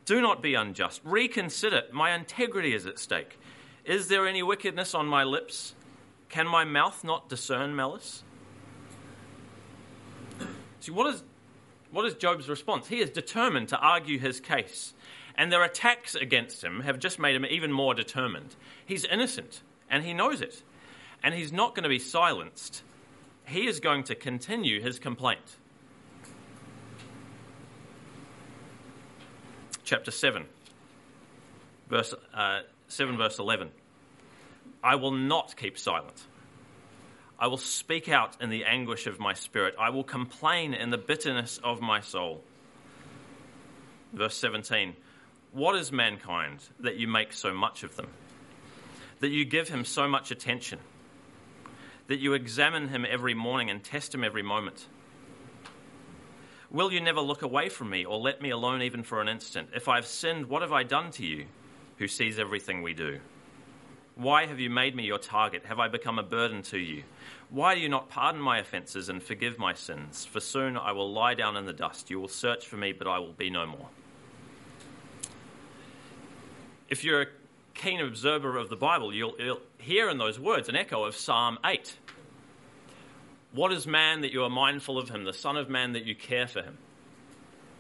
Do 0.04 0.20
not 0.20 0.42
be 0.42 0.54
unjust. 0.54 1.00
Reconsider. 1.06 1.84
My 1.94 2.14
integrity 2.14 2.74
is 2.74 2.86
at 2.86 3.00
stake. 3.00 3.40
Is 3.86 4.10
there 4.10 4.28
any 4.28 4.44
wickedness 4.44 4.94
on 4.94 5.06
my 5.08 5.24
lips? 5.24 5.76
Can 6.28 6.46
my 6.46 6.66
mouth 6.66 7.06
not 7.06 7.30
discern 7.30 7.74
malice? 7.74 8.24
See, 10.82 10.92
what 10.92 11.08
is, 11.14 11.24
what 11.90 12.04
is 12.04 12.16
Job's 12.16 12.50
response? 12.50 12.90
He 12.90 13.00
is 13.00 13.10
determined 13.12 13.70
to 13.70 13.80
argue 13.80 14.20
his 14.20 14.42
case. 14.42 14.94
And 15.36 15.54
their 15.54 15.64
attacks 15.64 16.16
against 16.16 16.66
him 16.66 16.82
have 16.82 17.00
just 17.00 17.18
made 17.18 17.38
him 17.38 17.46
even 17.46 17.72
more 17.72 17.94
determined. 17.94 18.58
He's 18.86 19.06
innocent, 19.06 19.62
and 19.90 20.04
he 20.04 20.14
knows 20.14 20.42
it. 20.42 20.64
And 21.24 21.34
he's 21.34 21.52
not 21.52 21.76
going 21.76 21.84
to 21.84 21.90
be 21.90 22.00
silenced. 22.00 22.84
He 23.46 23.68
is 23.68 23.80
going 23.80 24.04
to 24.06 24.16
continue 24.16 24.82
his 24.82 25.00
complaint. 25.00 25.58
Chapter 29.84 30.12
7, 30.12 30.46
verse, 31.90 32.14
uh, 32.34 32.60
7, 32.88 33.18
verse 33.18 33.40
11. 33.40 33.70
I 34.84 34.96
will 34.96 35.12
not 35.12 35.56
keep 35.58 35.78
silent. 35.78 36.24
I 37.40 37.48
will 37.48 37.58
speak 37.58 38.10
out 38.10 38.38
in 38.42 38.50
the 38.50 38.66
anguish 38.66 39.08
of 39.08 39.20
my 39.20 39.34
spirit. 39.34 39.76
I 39.80 39.90
will 39.90 40.04
complain 40.04 40.74
in 40.74 40.90
the 40.90 40.98
bitterness 40.98 41.60
of 41.64 41.82
my 41.82 42.02
soul. 42.02 42.44
Verse 44.14 44.36
17 44.36 44.96
What 45.54 45.76
is 45.76 45.92
mankind 45.92 46.60
that 46.82 46.98
you 46.98 47.08
make 47.08 47.34
so 47.34 47.54
much 47.54 47.84
of 47.84 47.96
them? 47.96 48.08
That 49.22 49.30
you 49.30 49.46
give 49.46 49.70
him 49.70 49.86
so 49.86 50.08
much 50.08 50.32
attention? 50.32 50.80
That 52.10 52.20
you 52.20 52.34
examine 52.34 52.88
him 52.88 53.06
every 53.08 53.36
morning 53.36 53.70
and 53.70 53.84
test 53.84 54.16
him 54.16 54.24
every 54.24 54.42
moment? 54.42 54.88
Will 56.72 56.92
you 56.92 57.00
never 57.00 57.22
look 57.22 57.44
away 57.44 57.70
from 57.70 57.92
me 57.92 58.04
or 58.04 58.18
let 58.18 58.42
me 58.42 58.50
alone 58.50 58.82
even 58.82 59.04
for 59.04 59.22
an 59.22 59.30
instant? 59.30 59.70
If 59.76 59.88
I 59.88 59.98
have 59.98 60.08
sinned, 60.08 60.48
what 60.48 60.64
have 60.64 60.72
I 60.72 60.82
done 60.82 61.12
to 61.12 61.26
you 61.26 61.46
who 62.00 62.08
sees 62.08 62.40
everything 62.40 62.82
we 62.82 62.96
do? 62.96 63.20
Why 64.16 64.48
have 64.48 64.60
you 64.60 64.72
made 64.72 64.96
me 64.96 65.04
your 65.04 65.20
target? 65.20 65.66
Have 65.66 65.80
I 65.80 65.88
become 65.88 66.18
a 66.18 66.24
burden 66.24 66.64
to 66.64 66.80
you? 66.80 67.04
Why 67.52 67.76
do 67.76 67.82
you 67.82 67.90
not 67.90 68.10
pardon 68.10 68.42
my 68.42 68.58
offences 68.58 69.10
and 69.10 69.22
forgive 69.22 69.60
my 69.60 69.76
sins? 69.76 70.26
For 70.26 70.40
soon 70.40 70.78
I 70.78 70.92
will 70.94 71.14
lie 71.14 71.36
down 71.36 71.56
in 71.58 71.66
the 71.66 71.74
dust. 71.74 72.10
You 72.10 72.20
will 72.20 72.28
search 72.28 72.66
for 72.66 72.78
me, 72.78 72.92
but 72.92 73.08
I 73.08 73.20
will 73.20 73.34
be 73.34 73.52
no 73.52 73.68
more. 73.68 73.88
If 76.90 77.04
you're 77.04 77.28
keen 77.80 78.02
observer 78.02 78.58
of 78.58 78.70
the 78.70 78.76
Bible, 78.76 79.14
you'll, 79.14 79.36
you'll 79.40 79.62
hear 79.78 80.10
in 80.10 80.18
those 80.18 80.38
words 80.38 80.68
an 80.68 80.76
echo 80.76 81.06
of 81.06 81.16
Psalm 81.16 81.58
8. 81.66 81.96
What 83.54 83.72
is 83.72 83.88
man 83.88 84.22
that 84.22 84.34
you 84.34 84.44
are 84.44 84.50
mindful 84.50 84.98
of 84.98 85.10
him, 85.10 85.24
the 85.24 85.34
Son 85.34 85.56
of 85.56 85.70
Man 85.70 85.94
that 85.94 86.06
you 86.06 86.14
care 86.14 86.46
for 86.46 86.62
him? 86.62 86.78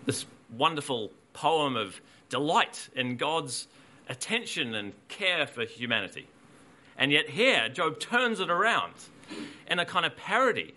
This 0.05 0.25
wonderful 0.55 1.11
poem 1.33 1.75
of 1.75 1.99
delight 2.29 2.89
in 2.95 3.17
God's 3.17 3.67
attention 4.07 4.73
and 4.73 4.93
care 5.09 5.45
for 5.45 5.65
humanity. 5.65 6.27
And 6.97 7.11
yet, 7.11 7.29
here, 7.29 7.67
Job 7.67 7.99
turns 7.99 8.39
it 8.39 8.49
around 8.49 8.93
in 9.67 9.79
a 9.79 9.85
kind 9.85 10.05
of 10.05 10.15
parody. 10.15 10.73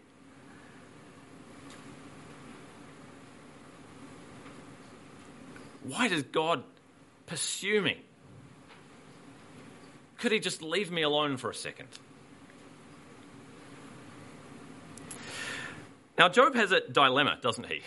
Why 5.85 6.09
does 6.09 6.25
God 6.25 6.65
pursue 7.27 7.81
me? 7.81 8.03
Could 10.23 10.31
he 10.31 10.39
just 10.39 10.63
leave 10.63 10.93
me 10.93 11.03
alone 11.03 11.37
for 11.37 11.51
a 11.51 11.55
second? 11.55 11.89
Now, 16.17 16.29
Job 16.29 16.55
has 16.55 16.71
a 16.71 16.81
dilemma, 16.81 17.41
doesn't 17.43 17.67
he? 17.67 17.83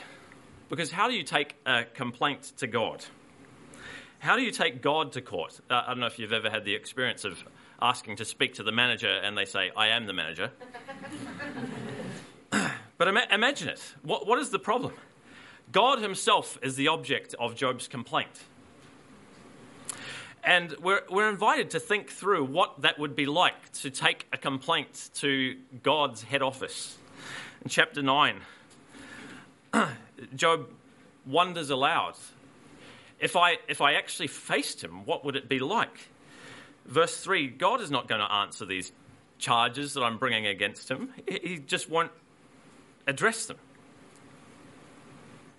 Because 0.68 0.92
how 0.92 1.08
do 1.08 1.14
you 1.14 1.24
take 1.24 1.56
a 1.66 1.86
complaint 1.86 2.52
to 2.58 2.68
God? 2.68 3.06
How 4.20 4.36
do 4.36 4.42
you 4.42 4.52
take 4.52 4.82
God 4.82 5.14
to 5.14 5.22
court? 5.22 5.62
Uh, 5.70 5.84
I 5.88 5.92
don't 5.92 6.02
know 6.02 6.08
if 6.08 6.20
you've 6.20 6.34
ever 6.34 6.50
had 6.50 6.66
the 6.66 6.76
experience 6.76 7.24
of 7.24 7.42
asking 7.82 8.18
to 8.18 8.26
speak 8.26 8.56
to 8.56 8.64
the 8.64 8.74
manager 8.74 9.08
and 9.08 9.38
they 9.38 9.46
say, 9.46 9.72
I 9.74 9.88
am 9.88 10.06
the 10.06 10.12
manager. 10.12 10.52
but 12.98 13.08
ima- 13.08 13.28
imagine 13.32 13.70
it. 13.70 13.82
What, 14.04 14.28
what 14.28 14.40
is 14.40 14.50
the 14.50 14.60
problem? 14.60 14.92
God 15.72 16.02
Himself 16.02 16.60
is 16.62 16.76
the 16.76 16.90
object 16.90 17.34
of 17.40 17.56
Job's 17.56 17.88
complaint. 17.88 18.44
And 20.46 20.76
we're, 20.80 21.02
we're 21.10 21.30
invited 21.30 21.72
to 21.72 21.80
think 21.80 22.10
through 22.10 22.46
what 22.46 22.84
that 22.84 23.00
would 23.00 23.16
be 23.16 23.26
like 23.26 23.72
to 23.74 23.90
take 23.90 24.28
a 24.32 24.38
complaint 24.38 25.10
to 25.16 25.58
God's 25.82 26.22
head 26.24 26.42
office. 26.42 26.98
In 27.64 27.70
chapter 27.70 28.02
9, 28.04 28.42
Job 30.36 30.68
wonders 31.26 31.72
aloud 31.72 32.16
if 33.20 33.36
I, 33.36 33.58
if 33.68 33.82
I 33.82 33.94
actually 33.94 34.28
faced 34.28 34.84
him, 34.84 35.06
what 35.06 35.24
would 35.24 35.36
it 35.36 35.48
be 35.48 35.60
like? 35.60 36.10
Verse 36.86 37.18
3 37.18 37.48
God 37.48 37.82
is 37.82 37.90
not 37.90 38.08
going 38.08 38.22
to 38.22 38.32
answer 38.32 38.66
these 38.66 38.92
charges 39.38 39.94
that 39.94 40.02
I'm 40.02 40.18
bringing 40.18 40.46
against 40.46 40.90
him, 40.90 41.14
he 41.28 41.58
just 41.66 41.90
won't 41.90 42.12
address 43.08 43.46
them. 43.46 43.58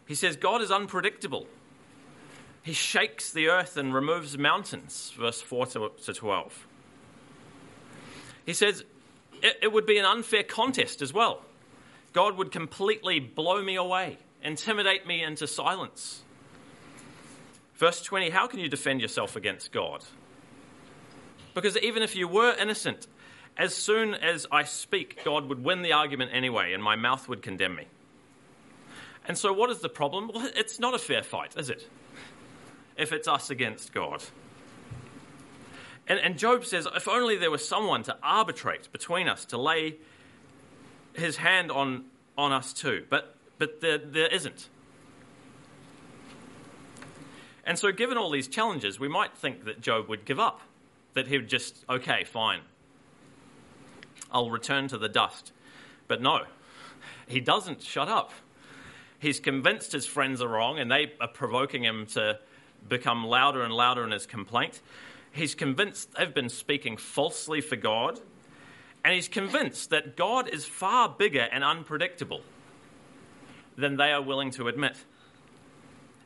He 0.07 0.15
says 0.15 0.37
God 0.37 0.63
is 0.63 0.71
unpredictable. 0.71 1.47
He 2.67 2.73
shakes 2.73 3.31
the 3.31 3.47
earth 3.47 3.77
and 3.77 3.95
removes 3.95 4.37
mountains, 4.37 5.13
verse 5.17 5.41
4 5.41 5.67
to 5.67 6.13
12. 6.13 6.67
He 8.45 8.55
says 8.55 8.83
it, 9.41 9.73
would 9.73 9.87
be 9.87 9.99
an 9.99 10.05
unfair 10.05 10.43
contest 10.43 11.01
as 11.01 11.13
well. 11.13 11.43
God 12.13 12.37
would 12.37 12.51
completely 12.51 13.21
blow 13.21 13.63
me 13.63 13.77
away, 13.77 14.19
intimidate 14.43 15.07
me 15.07 15.23
into 15.23 15.47
silence. 15.47 16.25
Verse 17.77 18.03
20 18.03 18.31
How 18.31 18.49
can 18.49 18.59
you 18.59 18.69
defend 18.69 19.01
yourself 19.01 19.37
against 19.37 19.71
God? 19.71 20.03
Because 21.55 21.77
even 21.77 22.03
if 22.03 22.17
you 22.17 22.27
were 22.27 22.53
innocent, 22.53 23.07
as 23.57 23.77
soon 23.77 24.13
as 24.13 24.45
I 24.51 24.65
speak, 24.65 25.21
God 25.25 25.49
would 25.49 25.63
win 25.63 25.83
the 25.83 25.93
argument 25.93 26.33
anyway, 26.35 26.73
and 26.73 26.83
my 26.83 26.97
mouth 26.97 27.29
would 27.29 27.43
condemn 27.43 27.77
me. 27.77 27.87
And 29.29 29.39
so, 29.39 29.53
what 29.53 29.71
is 29.71 29.79
the 29.79 29.89
problem? 29.89 30.33
Well, 30.35 30.51
it's 30.57 30.81
not 30.81 30.95
a 30.95 30.99
fair 30.99 31.23
fight, 31.23 31.57
is 31.57 31.71
it? 31.71 31.89
If 32.97 33.13
it's 33.13 33.29
us 33.29 33.51
against 33.51 33.93
God. 33.93 34.23
And, 36.09 36.19
and 36.19 36.39
Job 36.39 36.65
says, 36.65 36.87
if 36.95 37.09
only 37.09 37.37
there 37.37 37.51
was 37.51 37.67
someone 37.67 38.03
to 38.05 38.17
arbitrate 38.23 38.91
between 38.93 39.29
us, 39.29 39.45
to 39.47 39.59
lay 39.59 39.97
his 41.15 41.37
hand 41.37 41.71
on, 41.71 42.05
on 42.39 42.53
us 42.53 42.73
too. 42.73 43.05
But, 43.11 43.37
but 43.59 43.81
there, 43.81 43.99
there 43.99 44.29
isn't. 44.29 44.69
And 47.65 47.77
so, 47.77 47.91
given 47.91 48.17
all 48.17 48.31
these 48.31 48.47
challenges, 48.47 49.01
we 49.01 49.09
might 49.09 49.37
think 49.37 49.65
that 49.65 49.81
Job 49.81 50.09
would 50.09 50.25
give 50.25 50.39
up, 50.39 50.61
that 51.15 51.27
he 51.27 51.37
would 51.37 51.49
just, 51.49 51.85
okay, 51.91 52.23
fine, 52.23 52.61
I'll 54.31 54.51
return 54.51 54.87
to 54.89 54.99
the 54.99 55.09
dust. 55.09 55.51
But 56.07 56.23
no, 56.23 56.45
he 57.27 57.41
doesn't 57.41 57.83
shut 57.83 58.09
up. 58.09 58.31
He's 59.19 59.41
convinced 59.41 59.91
his 59.91 60.07
friends 60.07 60.41
are 60.41 60.49
wrong 60.49 60.79
and 60.79 60.91
they 60.91 61.13
are 61.21 61.29
provoking 61.29 61.83
him 61.83 62.07
to 62.09 62.39
become 62.89 63.25
louder 63.27 63.63
and 63.63 63.73
louder 63.73 64.05
in 64.05 64.11
his 64.11 64.27
complaint. 64.27 64.81
He's 65.33 65.55
convinced 65.55 66.13
they've 66.17 66.33
been 66.33 66.49
speaking 66.49 66.97
falsely 66.97 67.61
for 67.61 67.77
God. 67.77 68.21
And 69.05 69.15
he's 69.15 69.29
convinced 69.29 69.91
that 69.91 70.17
God 70.17 70.49
is 70.49 70.65
far 70.65 71.09
bigger 71.09 71.47
and 71.53 71.63
unpredictable 71.63 72.41
than 73.77 73.97
they 73.97 74.11
are 74.11 74.23
willing 74.23 74.51
to 74.53 74.67
admit. 74.67 74.97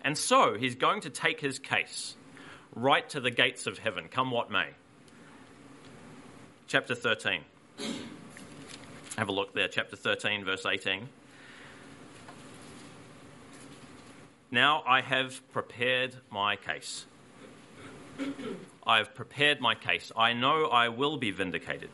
And 0.02 0.16
so 0.16 0.56
he's 0.58 0.74
going 0.74 1.02
to 1.02 1.10
take 1.10 1.40
his 1.40 1.58
case 1.58 2.16
right 2.74 3.06
to 3.10 3.20
the 3.20 3.30
gates 3.30 3.66
of 3.66 3.78
heaven, 3.78 4.08
come 4.08 4.30
what 4.30 4.50
may. 4.50 4.68
Chapter 6.68 6.94
13. 6.94 7.42
Have 9.18 9.28
a 9.28 9.32
look 9.32 9.52
there, 9.52 9.68
chapter 9.68 9.96
13, 9.96 10.44
verse 10.44 10.64
18. 10.64 11.08
Now 14.50 14.82
I 14.86 15.00
have 15.00 15.40
prepared 15.52 16.16
my 16.30 16.56
case. 16.56 17.06
I 18.84 18.98
have 18.98 19.14
prepared 19.14 19.60
my 19.60 19.74
case. 19.74 20.10
I 20.16 20.32
know 20.32 20.64
I 20.66 20.88
will 20.88 21.16
be 21.16 21.30
vindicated. 21.30 21.90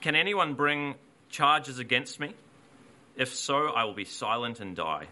Can 0.00 0.14
anyone 0.14 0.54
bring 0.54 0.96
charges 1.30 1.78
against 1.78 2.20
me? 2.20 2.34
If 3.16 3.34
so, 3.34 3.68
I 3.68 3.84
will 3.84 3.94
be 3.94 4.04
silent 4.04 4.60
and 4.60 4.76
die. 4.76 5.06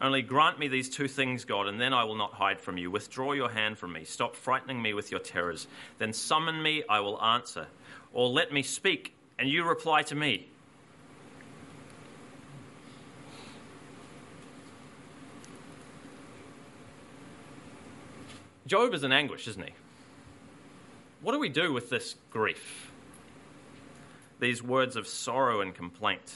Only 0.00 0.22
grant 0.22 0.58
me 0.58 0.66
these 0.66 0.88
two 0.88 1.06
things, 1.06 1.44
God, 1.44 1.68
and 1.68 1.80
then 1.80 1.92
I 1.92 2.04
will 2.04 2.16
not 2.16 2.32
hide 2.32 2.60
from 2.60 2.78
you. 2.78 2.90
Withdraw 2.90 3.32
your 3.32 3.48
hand 3.48 3.78
from 3.78 3.92
me. 3.92 4.04
Stop 4.04 4.34
frightening 4.34 4.82
me 4.82 4.94
with 4.94 5.12
your 5.12 5.20
terrors. 5.20 5.68
Then 5.98 6.12
summon 6.12 6.60
me, 6.60 6.82
I 6.88 7.00
will 7.00 7.22
answer. 7.22 7.68
Or 8.12 8.28
let 8.28 8.52
me 8.52 8.64
speak, 8.64 9.14
and 9.38 9.48
you 9.48 9.62
reply 9.62 10.02
to 10.04 10.16
me. 10.16 10.48
Job 18.66 18.94
is 18.94 19.04
in 19.04 19.12
anguish, 19.12 19.48
isn't 19.48 19.62
he? 19.62 19.72
What 21.20 21.32
do 21.32 21.38
we 21.38 21.48
do 21.48 21.72
with 21.72 21.90
this 21.90 22.16
grief? 22.30 22.90
These 24.40 24.62
words 24.62 24.96
of 24.96 25.06
sorrow 25.06 25.60
and 25.60 25.74
complaint. 25.74 26.34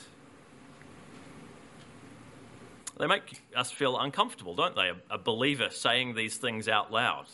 They 2.98 3.06
make 3.06 3.42
us 3.54 3.70
feel 3.70 3.98
uncomfortable, 3.98 4.54
don't 4.54 4.74
they? 4.74 4.90
A, 5.10 5.18
believer 5.18 5.68
saying 5.70 6.14
these 6.14 6.36
things 6.36 6.68
out 6.68 6.90
loud. 6.90 7.26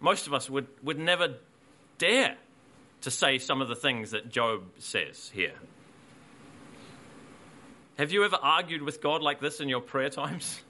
Most 0.00 0.26
of 0.26 0.34
us 0.34 0.50
would, 0.50 0.66
would 0.82 0.98
never 0.98 1.36
dare 1.98 2.36
to 3.02 3.10
say 3.10 3.38
some 3.38 3.60
of 3.60 3.68
the 3.68 3.76
things 3.76 4.10
that 4.10 4.28
Job 4.30 4.64
says 4.78 5.30
here. 5.32 5.54
Have 7.98 8.10
you 8.10 8.24
ever 8.24 8.36
argued 8.36 8.82
with 8.82 9.00
God 9.00 9.22
like 9.22 9.40
this 9.40 9.60
in 9.60 9.68
your 9.68 9.80
prayer 9.80 10.10
times? 10.10 10.60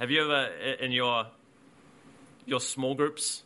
Have 0.00 0.10
you 0.10 0.22
ever, 0.22 0.46
in 0.80 0.92
your, 0.92 1.26
your 2.46 2.58
small 2.58 2.94
groups, 2.94 3.42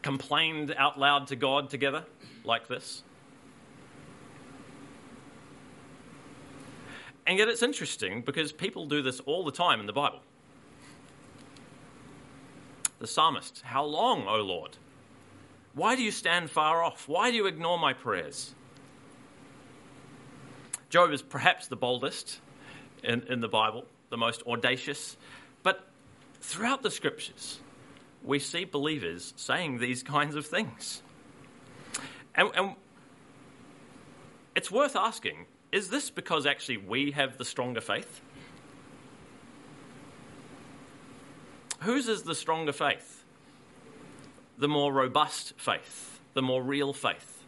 complained 0.00 0.72
out 0.78 0.96
loud 0.96 1.26
to 1.26 1.36
God 1.36 1.70
together 1.70 2.04
like 2.44 2.68
this? 2.68 3.02
And 7.26 7.36
yet 7.36 7.48
it's 7.48 7.64
interesting 7.64 8.20
because 8.20 8.52
people 8.52 8.86
do 8.86 9.02
this 9.02 9.18
all 9.20 9.44
the 9.44 9.50
time 9.50 9.80
in 9.80 9.86
the 9.86 9.92
Bible. 9.92 10.20
The 13.00 13.08
psalmist, 13.08 13.62
How 13.64 13.82
long, 13.82 14.28
O 14.28 14.36
Lord? 14.36 14.76
Why 15.74 15.96
do 15.96 16.02
you 16.04 16.12
stand 16.12 16.48
far 16.48 16.84
off? 16.84 17.08
Why 17.08 17.32
do 17.32 17.36
you 17.36 17.46
ignore 17.46 17.76
my 17.76 17.92
prayers? 17.92 18.54
Job 20.90 21.10
is 21.10 21.22
perhaps 21.22 21.66
the 21.66 21.76
boldest 21.76 22.38
in, 23.02 23.22
in 23.22 23.40
the 23.40 23.48
Bible, 23.48 23.84
the 24.10 24.16
most 24.16 24.44
audacious, 24.46 25.16
throughout 26.42 26.82
the 26.82 26.90
scriptures, 26.90 27.60
we 28.22 28.38
see 28.38 28.64
believers 28.64 29.32
saying 29.36 29.78
these 29.78 30.02
kinds 30.02 30.34
of 30.34 30.44
things. 30.44 31.02
And, 32.34 32.50
and 32.54 32.74
it's 34.54 34.70
worth 34.70 34.96
asking 34.96 35.46
is 35.70 35.88
this 35.88 36.10
because 36.10 36.44
actually 36.44 36.76
we 36.76 37.12
have 37.12 37.38
the 37.38 37.46
stronger 37.46 37.80
faith? 37.80 38.20
Whose 41.80 42.08
is 42.08 42.24
the 42.24 42.34
stronger 42.34 42.72
faith? 42.72 43.24
The 44.58 44.68
more 44.68 44.92
robust 44.92 45.54
faith, 45.56 46.20
the 46.34 46.42
more 46.42 46.62
real 46.62 46.92
faith. 46.92 47.42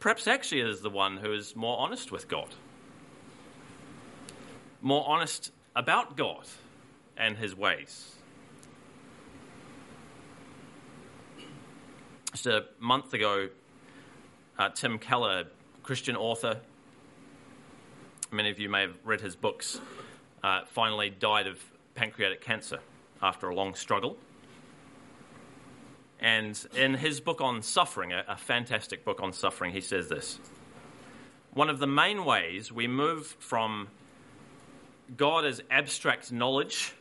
Perhaps 0.00 0.26
actually 0.28 0.60
it 0.60 0.68
is 0.68 0.82
the 0.82 0.90
one 0.90 1.16
who 1.16 1.32
is 1.32 1.56
more 1.56 1.78
honest 1.78 2.12
with 2.12 2.28
God, 2.28 2.54
more 4.82 5.08
honest 5.08 5.50
about 5.74 6.16
God 6.16 6.46
and 7.16 7.36
his 7.36 7.56
ways. 7.56 8.14
Just 12.32 12.46
a 12.46 12.64
month 12.80 13.12
ago, 13.14 13.48
uh, 14.58 14.68
Tim 14.70 14.98
Keller, 14.98 15.44
Christian 15.82 16.16
author, 16.16 16.60
many 18.30 18.50
of 18.50 18.58
you 18.58 18.68
may 18.68 18.82
have 18.82 18.96
read 19.04 19.20
his 19.20 19.36
books, 19.36 19.80
uh, 20.42 20.62
finally 20.66 21.10
died 21.10 21.46
of 21.46 21.62
pancreatic 21.94 22.40
cancer 22.40 22.78
after 23.22 23.48
a 23.48 23.54
long 23.54 23.74
struggle. 23.74 24.16
And 26.20 26.58
in 26.76 26.94
his 26.94 27.20
book 27.20 27.40
on 27.40 27.62
suffering, 27.62 28.12
a, 28.12 28.24
a 28.28 28.36
fantastic 28.36 29.04
book 29.04 29.20
on 29.20 29.32
suffering, 29.32 29.72
he 29.72 29.80
says 29.80 30.08
this 30.08 30.38
One 31.52 31.68
of 31.68 31.78
the 31.78 31.86
main 31.86 32.24
ways 32.24 32.72
we 32.72 32.86
move 32.86 33.26
from 33.38 33.88
God 35.16 35.44
as 35.44 35.60
abstract 35.70 36.32
knowledge 36.32 36.94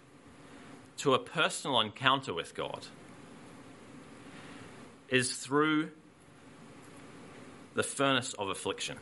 to 0.98 1.14
a 1.14 1.20
personal 1.20 1.80
encounter 1.80 2.34
with 2.34 2.54
God 2.54 2.86
is 5.10 5.34
through 5.34 5.92
the 7.74 7.84
furnace 7.84 8.34
of 8.34 8.50
affliction. 8.50 8.98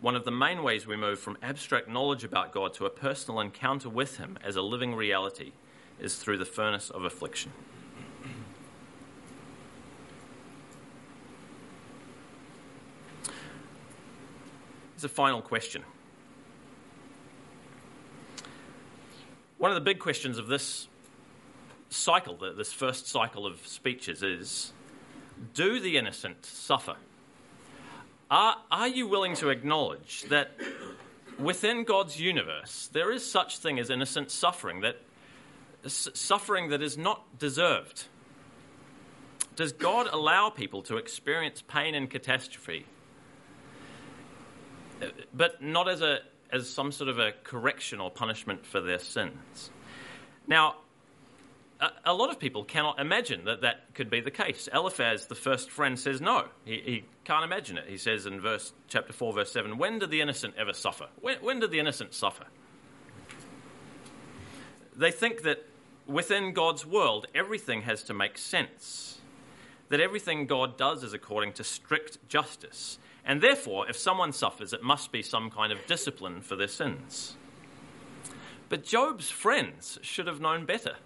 One 0.00 0.16
of 0.16 0.24
the 0.24 0.30
main 0.30 0.62
ways 0.62 0.86
we 0.86 0.96
move 0.96 1.18
from 1.18 1.36
abstract 1.42 1.88
knowledge 1.88 2.24
about 2.24 2.52
God 2.52 2.72
to 2.74 2.86
a 2.86 2.90
personal 2.90 3.40
encounter 3.40 3.88
with 3.88 4.16
Him 4.16 4.38
as 4.42 4.56
a 4.56 4.62
living 4.62 4.94
reality 4.94 5.52
is 6.00 6.16
through 6.16 6.38
the 6.38 6.46
furnace 6.46 6.88
of 6.88 7.04
affliction. 7.04 7.52
Here's 15.00 15.10
a 15.10 15.14
final 15.14 15.40
question. 15.40 15.82
One 19.56 19.70
of 19.70 19.74
the 19.74 19.80
big 19.80 19.98
questions 19.98 20.36
of 20.36 20.46
this 20.46 20.88
cycle, 21.88 22.36
this 22.54 22.70
first 22.70 23.08
cycle 23.08 23.46
of 23.46 23.66
speeches, 23.66 24.22
is 24.22 24.74
do 25.54 25.80
the 25.80 25.96
innocent 25.96 26.44
suffer? 26.44 26.96
Are, 28.30 28.56
are 28.70 28.88
you 28.88 29.06
willing 29.06 29.36
to 29.36 29.48
acknowledge 29.48 30.24
that 30.24 30.50
within 31.38 31.84
God's 31.84 32.20
universe 32.20 32.90
there 32.92 33.10
is 33.10 33.24
such 33.24 33.56
thing 33.56 33.78
as 33.78 33.88
innocent 33.88 34.30
suffering, 34.30 34.82
that 34.82 35.00
suffering 35.86 36.68
that 36.68 36.82
is 36.82 36.98
not 36.98 37.38
deserved? 37.38 38.04
Does 39.56 39.72
God 39.72 40.08
allow 40.12 40.50
people 40.50 40.82
to 40.82 40.98
experience 40.98 41.62
pain 41.66 41.94
and 41.94 42.10
catastrophe, 42.10 42.84
but 45.32 45.62
not 45.62 45.88
as 45.88 46.02
a 46.02 46.18
as 46.52 46.68
some 46.68 46.90
sort 46.90 47.08
of 47.08 47.18
a 47.18 47.32
correction 47.44 48.00
or 48.00 48.10
punishment 48.10 48.66
for 48.66 48.80
their 48.80 48.98
sins? 48.98 49.70
Now, 50.46 50.76
a, 52.04 52.12
lot 52.12 52.30
of 52.30 52.38
people 52.38 52.64
cannot 52.64 53.00
imagine 53.00 53.44
that 53.44 53.62
that 53.62 53.94
could 53.94 54.10
be 54.10 54.20
the 54.20 54.30
case. 54.30 54.68
Eliphaz, 54.72 55.26
the 55.26 55.34
first 55.34 55.70
friend, 55.70 55.98
says 55.98 56.20
no. 56.20 56.46
He, 56.64 56.82
he, 56.84 57.04
can't 57.24 57.44
imagine 57.44 57.78
it. 57.78 57.84
He 57.88 57.96
says 57.96 58.26
in 58.26 58.40
verse 58.40 58.72
chapter 58.88 59.12
4, 59.12 59.32
verse 59.32 59.52
7, 59.52 59.78
When 59.78 59.98
did 59.98 60.10
the 60.10 60.20
innocent 60.20 60.54
ever 60.58 60.72
suffer? 60.72 61.06
When, 61.20 61.38
when 61.38 61.60
did 61.60 61.70
the 61.70 61.78
innocent 61.78 62.12
suffer? 62.12 62.44
They 64.96 65.10
think 65.10 65.42
that 65.42 65.64
within 66.06 66.52
God's 66.52 66.84
world, 66.84 67.26
everything 67.34 67.82
has 67.82 68.02
to 68.04 68.14
make 68.14 68.36
sense. 68.36 69.18
That 69.88 70.00
everything 70.00 70.46
God 70.46 70.76
does 70.76 71.02
is 71.04 71.12
according 71.12 71.54
to 71.54 71.64
strict 71.64 72.28
justice. 72.28 72.98
And 73.24 73.40
therefore, 73.40 73.88
if 73.88 73.96
someone 73.96 74.32
suffers, 74.32 74.72
it 74.72 74.82
must 74.82 75.12
be 75.12 75.22
some 75.22 75.50
kind 75.50 75.72
of 75.72 75.86
discipline 75.86 76.40
for 76.40 76.56
their 76.56 76.68
sins. 76.68 77.36
But 78.68 78.84
Job's 78.84 79.30
friends 79.30 79.98
should 80.02 80.26
have 80.26 80.40
known 80.40 80.64
better 80.64 80.96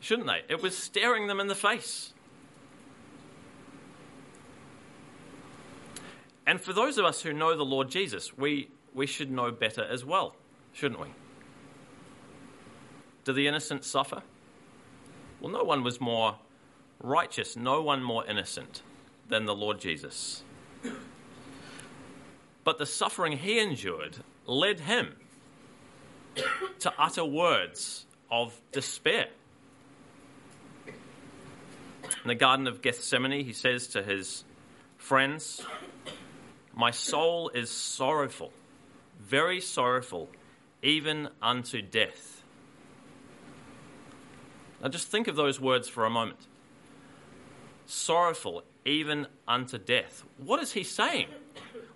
shouldn't 0.00 0.28
they? 0.28 0.42
It 0.48 0.62
was 0.62 0.76
staring 0.76 1.26
them 1.26 1.40
in 1.40 1.46
the 1.46 1.54
face. 1.54 2.12
And 6.46 6.60
for 6.60 6.72
those 6.72 6.96
of 6.96 7.04
us 7.04 7.22
who 7.22 7.32
know 7.32 7.56
the 7.56 7.64
Lord 7.64 7.90
Jesus, 7.90 8.36
we, 8.38 8.68
we 8.94 9.06
should 9.06 9.30
know 9.32 9.50
better 9.50 9.84
as 9.84 10.04
well, 10.04 10.36
shouldn't 10.72 11.00
we? 11.00 11.08
Do 13.24 13.32
the 13.32 13.48
innocent 13.48 13.84
suffer? 13.84 14.22
Well, 15.40 15.50
no 15.50 15.64
one 15.64 15.82
was 15.82 16.00
more 16.00 16.36
righteous, 17.00 17.56
no 17.56 17.82
one 17.82 18.02
more 18.02 18.24
innocent 18.26 18.82
than 19.28 19.44
the 19.44 19.54
Lord 19.54 19.80
Jesus. 19.80 20.44
But 22.66 22.78
the 22.78 22.84
suffering 22.84 23.38
he 23.38 23.60
endured 23.60 24.16
led 24.44 24.80
him 24.80 25.14
to 26.80 26.92
utter 26.98 27.24
words 27.24 28.06
of 28.28 28.60
despair. 28.72 29.28
In 30.84 32.26
the 32.26 32.34
Garden 32.34 32.66
of 32.66 32.82
Gethsemane, 32.82 33.44
he 33.44 33.52
says 33.52 33.86
to 33.88 34.02
his 34.02 34.42
friends, 34.98 35.64
My 36.74 36.90
soul 36.90 37.50
is 37.50 37.70
sorrowful, 37.70 38.52
very 39.20 39.60
sorrowful, 39.60 40.28
even 40.82 41.28
unto 41.40 41.80
death. 41.80 42.42
Now 44.82 44.88
just 44.88 45.06
think 45.06 45.28
of 45.28 45.36
those 45.36 45.60
words 45.60 45.88
for 45.88 46.04
a 46.04 46.10
moment. 46.10 46.48
Sorrowful, 47.86 48.64
even 48.84 49.28
unto 49.46 49.78
death. 49.78 50.24
What 50.36 50.60
is 50.60 50.72
he 50.72 50.82
saying? 50.82 51.28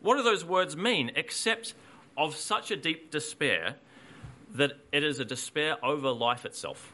What 0.00 0.16
do 0.16 0.22
those 0.22 0.44
words 0.44 0.76
mean 0.76 1.12
except 1.14 1.74
of 2.16 2.36
such 2.36 2.70
a 2.70 2.76
deep 2.76 3.10
despair 3.10 3.76
that 4.54 4.72
it 4.92 5.04
is 5.04 5.20
a 5.20 5.24
despair 5.24 5.76
over 5.84 6.10
life 6.10 6.44
itself? 6.44 6.92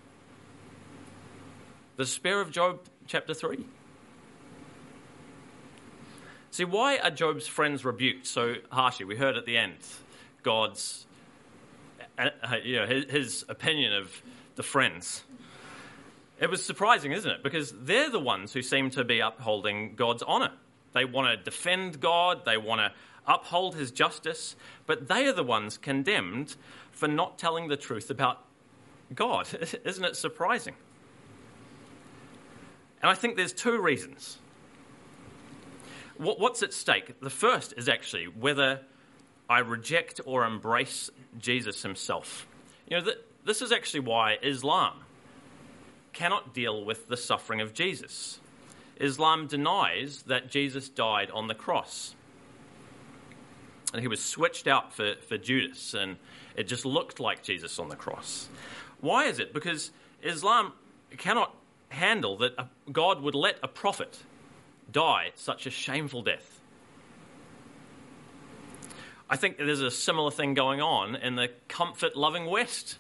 The 1.96 2.04
despair 2.04 2.40
of 2.40 2.50
Job 2.50 2.80
chapter 3.06 3.32
3. 3.32 3.64
See, 6.50 6.64
why 6.64 6.98
are 6.98 7.10
Job's 7.10 7.46
friends 7.46 7.84
rebuked 7.84 8.26
so 8.26 8.54
harshly? 8.70 9.04
We 9.04 9.16
heard 9.16 9.36
at 9.36 9.46
the 9.46 9.56
end 9.56 9.76
God's, 10.42 11.06
uh, 12.18 12.30
you 12.64 12.76
know, 12.76 12.86
his, 12.86 13.04
his 13.10 13.44
opinion 13.48 13.92
of 13.92 14.22
the 14.56 14.62
friends. 14.62 15.22
It 16.40 16.50
was 16.50 16.64
surprising, 16.64 17.12
isn't 17.12 17.30
it? 17.30 17.42
Because 17.42 17.72
they're 17.72 18.10
the 18.10 18.20
ones 18.20 18.52
who 18.52 18.62
seem 18.62 18.90
to 18.90 19.04
be 19.04 19.20
upholding 19.20 19.94
God's 19.96 20.22
honour. 20.22 20.52
They 20.96 21.04
want 21.04 21.28
to 21.28 21.36
defend 21.36 22.00
God, 22.00 22.46
they 22.46 22.56
want 22.56 22.80
to 22.80 22.90
uphold 23.26 23.76
his 23.76 23.90
justice, 23.90 24.56
but 24.86 25.08
they 25.08 25.26
are 25.26 25.32
the 25.34 25.42
ones 25.42 25.76
condemned 25.76 26.56
for 26.90 27.06
not 27.06 27.36
telling 27.36 27.68
the 27.68 27.76
truth 27.76 28.08
about 28.08 28.42
God. 29.14 29.46
Isn't 29.84 30.06
it 30.06 30.16
surprising? 30.16 30.74
And 33.02 33.10
I 33.10 33.14
think 33.14 33.36
there's 33.36 33.52
two 33.52 33.78
reasons. 33.78 34.38
What's 36.16 36.62
at 36.62 36.72
stake? 36.72 37.20
The 37.20 37.28
first 37.28 37.74
is 37.76 37.90
actually 37.90 38.24
whether 38.28 38.80
I 39.50 39.58
reject 39.58 40.22
or 40.24 40.46
embrace 40.46 41.10
Jesus 41.38 41.82
himself. 41.82 42.46
You 42.88 43.02
know, 43.02 43.12
this 43.44 43.60
is 43.60 43.70
actually 43.70 44.00
why 44.00 44.38
Islam 44.42 44.94
cannot 46.14 46.54
deal 46.54 46.86
with 46.86 47.06
the 47.06 47.18
suffering 47.18 47.60
of 47.60 47.74
Jesus. 47.74 48.40
Islam 48.98 49.46
denies 49.46 50.22
that 50.22 50.50
Jesus 50.50 50.88
died 50.88 51.30
on 51.30 51.48
the 51.48 51.54
cross. 51.54 52.14
And 53.92 54.02
he 54.02 54.08
was 54.08 54.22
switched 54.22 54.66
out 54.66 54.92
for, 54.92 55.14
for 55.26 55.38
Judas, 55.38 55.94
and 55.94 56.16
it 56.56 56.64
just 56.64 56.84
looked 56.84 57.20
like 57.20 57.42
Jesus 57.42 57.78
on 57.78 57.88
the 57.88 57.96
cross. 57.96 58.48
Why 59.00 59.26
is 59.26 59.38
it? 59.38 59.52
Because 59.52 59.90
Islam 60.22 60.72
cannot 61.16 61.54
handle 61.90 62.36
that 62.38 62.68
God 62.92 63.22
would 63.22 63.34
let 63.34 63.58
a 63.62 63.68
prophet 63.68 64.18
die 64.90 65.30
such 65.34 65.66
a 65.66 65.70
shameful 65.70 66.22
death. 66.22 66.60
I 69.28 69.36
think 69.36 69.56
there's 69.56 69.80
a 69.80 69.90
similar 69.90 70.30
thing 70.30 70.54
going 70.54 70.80
on 70.80 71.16
in 71.16 71.34
the 71.34 71.50
comfort 71.68 72.16
loving 72.16 72.46
West, 72.46 72.98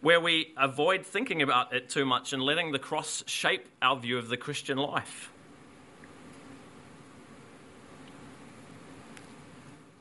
where 0.00 0.20
we 0.20 0.54
avoid 0.56 1.04
thinking 1.04 1.42
about 1.42 1.74
it 1.74 1.88
too 1.88 2.04
much 2.04 2.32
and 2.32 2.42
letting 2.42 2.72
the 2.72 2.78
cross 2.78 3.22
shape 3.26 3.68
our 3.82 3.96
view 3.96 4.18
of 4.18 4.28
the 4.28 4.36
Christian 4.36 4.78
life. 4.78 5.32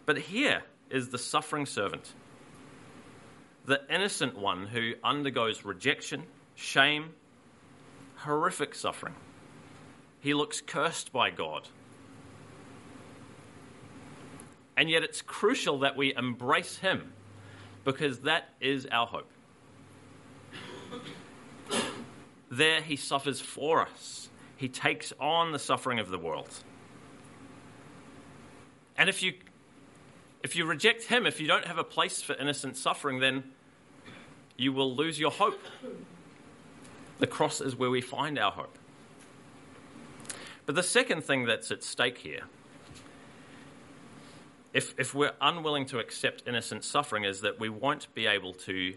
But 0.06 0.18
here 0.18 0.64
is 0.90 1.10
the 1.10 1.18
suffering 1.18 1.66
servant, 1.66 2.14
the 3.66 3.82
innocent 3.94 4.38
one 4.38 4.66
who 4.66 4.94
undergoes 5.04 5.66
rejection, 5.66 6.24
shame, 6.56 7.12
horrific 8.16 8.74
suffering. 8.74 9.16
He 10.22 10.34
looks 10.34 10.62
cursed 10.62 11.14
by 11.14 11.30
God. 11.30 11.68
And 14.76 14.90
yet 14.90 15.04
it's 15.04 15.22
crucial 15.22 15.80
that 15.80 15.98
we 15.98 16.16
embrace 16.16 16.78
him 16.78 17.14
because 17.84 18.22
that 18.22 18.50
is 18.62 18.88
our 18.92 19.06
hope. 19.06 19.30
There 22.50 22.82
he 22.82 22.96
suffers 22.96 23.40
for 23.40 23.82
us. 23.82 24.30
He 24.58 24.68
takes 24.68 25.14
on 25.20 25.52
the 25.52 25.60
suffering 25.60 26.00
of 26.00 26.10
the 26.10 26.18
world. 26.18 26.50
And 28.98 29.08
if 29.08 29.24
you 29.24 29.34
if 30.42 30.56
you 30.56 30.66
reject 30.66 31.04
him, 31.04 31.26
if 31.26 31.40
you 31.40 31.48
don't 31.48 31.66
have 31.66 31.78
a 31.78 31.84
place 31.84 32.22
for 32.22 32.34
innocent 32.34 32.78
suffering, 32.78 33.20
then 33.20 33.44
you 34.58 34.72
will 34.72 34.96
lose 34.96 35.20
your 35.20 35.32
hope. 35.32 35.62
The 37.20 37.28
cross 37.28 37.60
is 37.60 37.76
where 37.76 37.90
we 37.90 38.02
find 38.02 38.40
our 38.40 38.52
hope. 38.52 38.78
But 40.66 40.76
the 40.76 40.84
second 40.84 41.24
thing 41.24 41.46
that's 41.46 41.72
at 41.72 41.84
stake 41.84 42.20
here, 42.20 42.44
if, 44.74 44.94
if 44.98 45.14
we're 45.14 45.34
unwilling 45.42 45.86
to 45.88 46.00
accept 46.00 46.44
innocent 46.46 46.86
suffering, 46.86 47.24
is 47.24 47.42
that 47.42 47.60
we 47.60 47.70
won't 47.70 48.14
be 48.14 48.28
able 48.28 48.54
to 48.54 48.94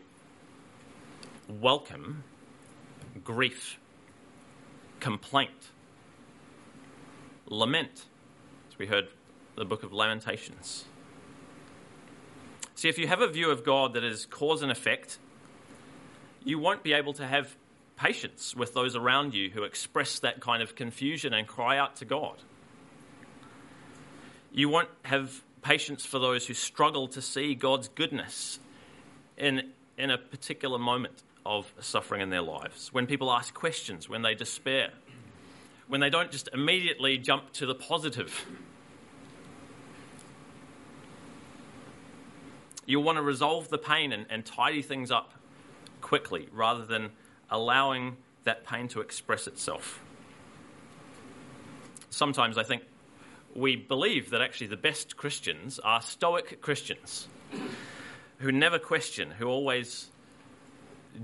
welcome 1.49 2.23
grief, 3.25 3.79
complaint, 5.01 5.71
lament, 7.47 8.07
as 8.71 8.79
we 8.79 8.87
heard 8.87 9.09
the 9.57 9.65
book 9.65 9.83
of 9.83 9.93
Lamentations. 9.93 10.85
See, 12.75 12.89
if 12.89 12.99
you 12.99 13.07
have 13.07 13.21
a 13.21 13.29
view 13.29 13.51
of 13.51 13.65
God 13.65 13.95
that 13.95 14.05
is 14.05 14.27
cause 14.27 14.63
and 14.63 14.73
effect, 14.73 15.19
you 16.45 16.59
won't 16.59 16.83
be 16.83 16.93
able 16.93 17.13
to 17.15 17.27
have 17.27 17.57
patience 17.97 18.57
with 18.57 18.75
those 18.75 18.97
around 18.97 19.35
you 19.35 19.51
who 19.51 19.63
express 19.63 20.19
that 20.21 20.41
kind 20.41 20.63
of 20.63 20.75
confusion 20.75 21.33
and 21.33 21.47
cry 21.47 21.79
out 21.79 21.97
to 21.97 22.05
God. 22.05 22.37
You 24.51 24.69
won't 24.69 24.89
have 25.05 25.43
patience 25.63 26.05
for 26.05 26.19
those 26.19 26.47
who 26.47 26.55
struggle 26.55 27.07
to 27.09 27.23
see 27.23 27.55
God's 27.55 27.89
goodness 27.89 28.59
in, 29.37 29.71
in 29.97 30.11
a 30.11 30.19
particular 30.19 30.79
moment 30.79 31.23
of 31.45 31.73
suffering 31.81 32.21
in 32.21 32.31
their 32.31 32.43
lives. 32.43 32.93
When 32.93 33.07
people 33.07 33.31
ask 33.31 33.53
questions, 33.55 34.09
when 34.09 34.23
they 34.23 34.35
despair, 34.35 34.91
when 35.89 36.01
they 36.01 36.11
don't 36.11 36.31
just 36.31 36.49
immediately 36.53 37.19
jump 37.19 37.53
to 37.53 37.67
the 37.67 37.75
positive. 37.75 38.47
You'll 42.87 43.03
want 43.03 43.17
to 43.17 43.23
resolve 43.23 43.69
the 43.69 43.79
pain 43.79 44.13
and, 44.13 44.27
and 44.31 44.45
tidy 44.45 44.83
things 44.83 45.11
up 45.11 45.33
quickly 46.01 46.49
rather 46.53 46.85
than 46.85 47.11
allowing 47.51 48.17
that 48.45 48.65
pain 48.65 48.89
to 48.89 49.01
express 49.01 49.47
itself. 49.47 50.01
Sometimes 52.11 52.59
I 52.59 52.63
think 52.63 52.83
we 53.55 53.77
believe 53.77 54.31
that 54.31 54.41
actually 54.41 54.69
the 54.69 54.77
best 54.77 55.17
Christians 55.17 55.79
are 55.81 56.01
stoic 56.01 56.61
Christians 56.61 57.29
who 58.39 58.51
never 58.51 58.79
question, 58.79 59.31
who 59.31 59.47
always 59.47 60.09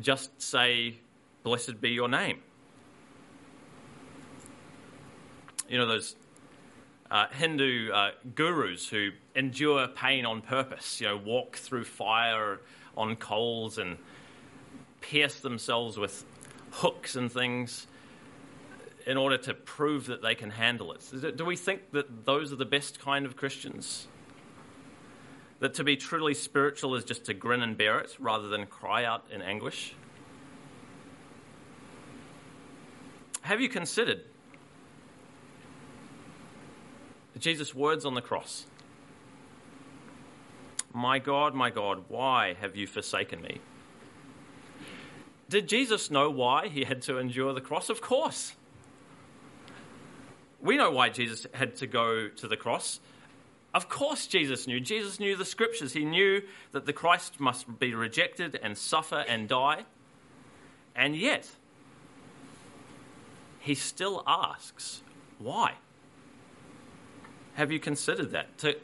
just 0.00 0.40
say, 0.40 0.96
Blessed 1.42 1.80
be 1.80 1.90
your 1.90 2.08
name. 2.08 2.40
You 5.68 5.78
know, 5.78 5.86
those 5.86 6.16
uh, 7.10 7.26
Hindu 7.28 7.90
uh, 7.92 8.10
gurus 8.34 8.88
who 8.88 9.10
endure 9.34 9.88
pain 9.88 10.26
on 10.26 10.42
purpose, 10.42 11.00
you 11.00 11.06
know, 11.06 11.16
walk 11.16 11.56
through 11.56 11.84
fire 11.84 12.60
on 12.96 13.16
coals 13.16 13.78
and 13.78 13.96
pierce 15.00 15.40
themselves 15.40 15.98
with 15.98 16.24
hooks 16.70 17.16
and 17.16 17.30
things 17.30 17.86
in 19.06 19.16
order 19.16 19.38
to 19.38 19.54
prove 19.54 20.06
that 20.06 20.20
they 20.20 20.34
can 20.34 20.50
handle 20.50 20.92
it. 20.92 21.36
Do 21.36 21.44
we 21.44 21.56
think 21.56 21.92
that 21.92 22.26
those 22.26 22.52
are 22.52 22.56
the 22.56 22.66
best 22.66 23.00
kind 23.00 23.24
of 23.24 23.36
Christians? 23.36 24.06
That 25.60 25.74
to 25.74 25.84
be 25.84 25.96
truly 25.96 26.34
spiritual 26.34 26.94
is 26.94 27.04
just 27.04 27.24
to 27.24 27.34
grin 27.34 27.62
and 27.62 27.76
bear 27.76 27.98
it 27.98 28.16
rather 28.20 28.48
than 28.48 28.66
cry 28.66 29.04
out 29.04 29.24
in 29.30 29.42
anguish? 29.42 29.94
Have 33.42 33.60
you 33.60 33.68
considered 33.68 34.22
Jesus' 37.38 37.74
words 37.74 38.04
on 38.04 38.14
the 38.14 38.20
cross? 38.20 38.66
My 40.92 41.18
God, 41.18 41.54
my 41.54 41.70
God, 41.70 42.04
why 42.08 42.54
have 42.60 42.76
you 42.76 42.86
forsaken 42.86 43.40
me? 43.42 43.60
Did 45.48 45.68
Jesus 45.68 46.10
know 46.10 46.28
why 46.28 46.68
he 46.68 46.84
had 46.84 47.00
to 47.02 47.18
endure 47.18 47.52
the 47.54 47.60
cross? 47.60 47.88
Of 47.88 48.00
course. 48.00 48.54
We 50.60 50.76
know 50.76 50.90
why 50.90 51.08
Jesus 51.08 51.46
had 51.54 51.76
to 51.76 51.86
go 51.86 52.28
to 52.28 52.48
the 52.48 52.56
cross. 52.56 53.00
Of 53.74 53.88
course, 53.88 54.26
Jesus 54.26 54.66
knew. 54.66 54.80
Jesus 54.80 55.20
knew 55.20 55.36
the 55.36 55.44
scriptures. 55.44 55.92
He 55.92 56.04
knew 56.04 56.42
that 56.72 56.86
the 56.86 56.92
Christ 56.92 57.38
must 57.38 57.78
be 57.78 57.94
rejected 57.94 58.58
and 58.62 58.76
suffer 58.76 59.24
and 59.28 59.48
die. 59.48 59.84
And 60.96 61.14
yet, 61.14 61.48
he 63.60 63.74
still 63.74 64.22
asks, 64.26 65.02
why? 65.38 65.74
Have 67.54 67.70
you 67.70 67.78
considered 67.78 68.30
that? 68.30 68.56
To, 68.58 68.76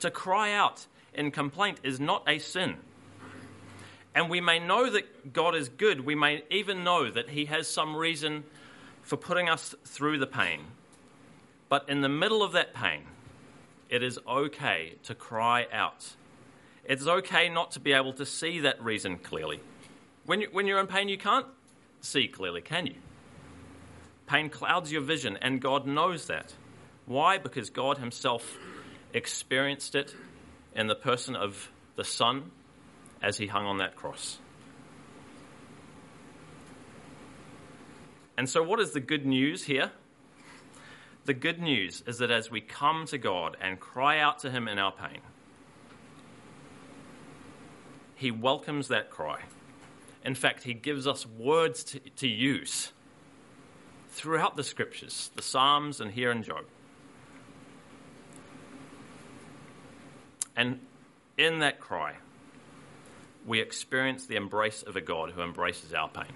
to 0.00 0.10
cry 0.10 0.52
out 0.52 0.86
in 1.12 1.30
complaint 1.30 1.80
is 1.82 1.98
not 1.98 2.22
a 2.28 2.38
sin. 2.38 2.76
And 4.14 4.28
we 4.28 4.40
may 4.40 4.58
know 4.58 4.90
that 4.90 5.32
God 5.32 5.54
is 5.54 5.68
good. 5.68 6.04
We 6.04 6.14
may 6.14 6.42
even 6.50 6.84
know 6.84 7.10
that 7.10 7.30
He 7.30 7.46
has 7.46 7.68
some 7.68 7.96
reason 7.96 8.44
for 9.02 9.16
putting 9.16 9.48
us 9.48 9.74
through 9.84 10.18
the 10.18 10.26
pain. 10.26 10.60
But 11.68 11.88
in 11.88 12.00
the 12.00 12.08
middle 12.08 12.42
of 12.42 12.52
that 12.52 12.74
pain, 12.74 13.04
It 13.90 14.04
is 14.04 14.20
okay 14.26 14.94
to 15.02 15.14
cry 15.16 15.66
out. 15.72 16.14
It's 16.84 17.06
okay 17.06 17.48
not 17.48 17.72
to 17.72 17.80
be 17.80 17.92
able 17.92 18.12
to 18.14 18.24
see 18.24 18.60
that 18.60 18.82
reason 18.82 19.18
clearly. 19.18 19.60
When, 20.26 20.40
you, 20.40 20.48
when 20.52 20.66
you're 20.66 20.78
in 20.78 20.86
pain, 20.86 21.08
you 21.08 21.18
can't 21.18 21.46
see 22.00 22.28
clearly, 22.28 22.62
can 22.62 22.86
you? 22.86 22.94
Pain 24.28 24.48
clouds 24.48 24.92
your 24.92 25.02
vision, 25.02 25.36
and 25.42 25.60
God 25.60 25.88
knows 25.88 26.26
that. 26.26 26.54
Why? 27.06 27.38
Because 27.38 27.70
God 27.70 27.98
Himself 27.98 28.56
experienced 29.12 29.96
it 29.96 30.14
in 30.74 30.86
the 30.86 30.94
person 30.94 31.34
of 31.34 31.70
the 31.96 32.04
Son 32.04 32.52
as 33.20 33.38
He 33.38 33.48
hung 33.48 33.66
on 33.66 33.78
that 33.78 33.96
cross. 33.96 34.38
And 38.38 38.48
so, 38.48 38.62
what 38.62 38.78
is 38.78 38.92
the 38.92 39.00
good 39.00 39.26
news 39.26 39.64
here? 39.64 39.90
The 41.26 41.34
good 41.34 41.60
news 41.60 42.02
is 42.06 42.18
that 42.18 42.30
as 42.30 42.50
we 42.50 42.60
come 42.60 43.06
to 43.06 43.18
God 43.18 43.56
and 43.60 43.78
cry 43.78 44.18
out 44.18 44.38
to 44.40 44.50
Him 44.50 44.68
in 44.68 44.78
our 44.78 44.92
pain, 44.92 45.20
He 48.14 48.30
welcomes 48.30 48.88
that 48.88 49.10
cry. 49.10 49.42
In 50.24 50.34
fact, 50.34 50.64
He 50.64 50.74
gives 50.74 51.06
us 51.06 51.26
words 51.26 51.84
to, 51.84 52.00
to 52.16 52.28
use 52.28 52.92
throughout 54.10 54.56
the 54.56 54.64
scriptures, 54.64 55.30
the 55.36 55.42
Psalms, 55.42 56.00
and 56.00 56.10
here 56.10 56.30
in 56.30 56.42
Job. 56.42 56.64
And 60.56 60.80
in 61.38 61.60
that 61.60 61.80
cry, 61.80 62.16
we 63.46 63.60
experience 63.60 64.26
the 64.26 64.36
embrace 64.36 64.82
of 64.82 64.96
a 64.96 65.00
God 65.00 65.30
who 65.30 65.42
embraces 65.42 65.94
our 65.94 66.08
pain. 66.08 66.32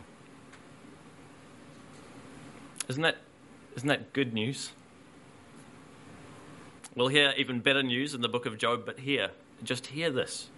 Isn't 2.88 3.02
that, 3.02 3.16
isn't 3.76 3.88
that 3.88 4.12
good 4.12 4.32
news? 4.32 4.72
We'll 6.94 7.08
hear 7.08 7.34
even 7.36 7.60
better 7.60 7.82
news 7.82 8.14
in 8.14 8.20
the 8.20 8.28
book 8.28 8.46
of 8.46 8.56
Job, 8.56 8.86
but 8.86 9.00
here, 9.00 9.30
just 9.62 9.86
hear 9.88 10.10
this. 10.10 10.48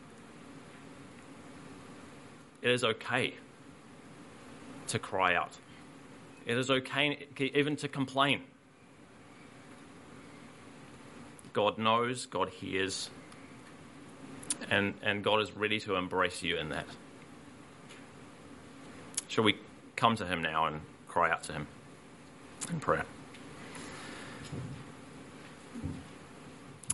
It 2.60 2.70
is 2.70 2.84
okay 2.84 3.34
to 4.88 4.98
cry 4.98 5.34
out. 5.34 5.52
It 6.44 6.58
is 6.58 6.70
okay 6.70 7.26
even 7.38 7.76
to 7.76 7.88
complain. 7.88 8.42
God 11.52 11.78
knows, 11.78 12.26
God 12.26 12.50
hears, 12.50 13.08
and, 14.70 14.94
and 15.02 15.24
God 15.24 15.40
is 15.40 15.56
ready 15.56 15.80
to 15.80 15.94
embrace 15.96 16.42
you 16.42 16.58
in 16.58 16.68
that. 16.68 16.86
Shall 19.28 19.44
we 19.44 19.56
come 19.96 20.16
to 20.16 20.26
Him 20.26 20.42
now 20.42 20.66
and 20.66 20.82
cry 21.08 21.30
out 21.30 21.44
to 21.44 21.52
Him? 21.52 21.66
In 22.70 22.80
prayer. 22.80 23.04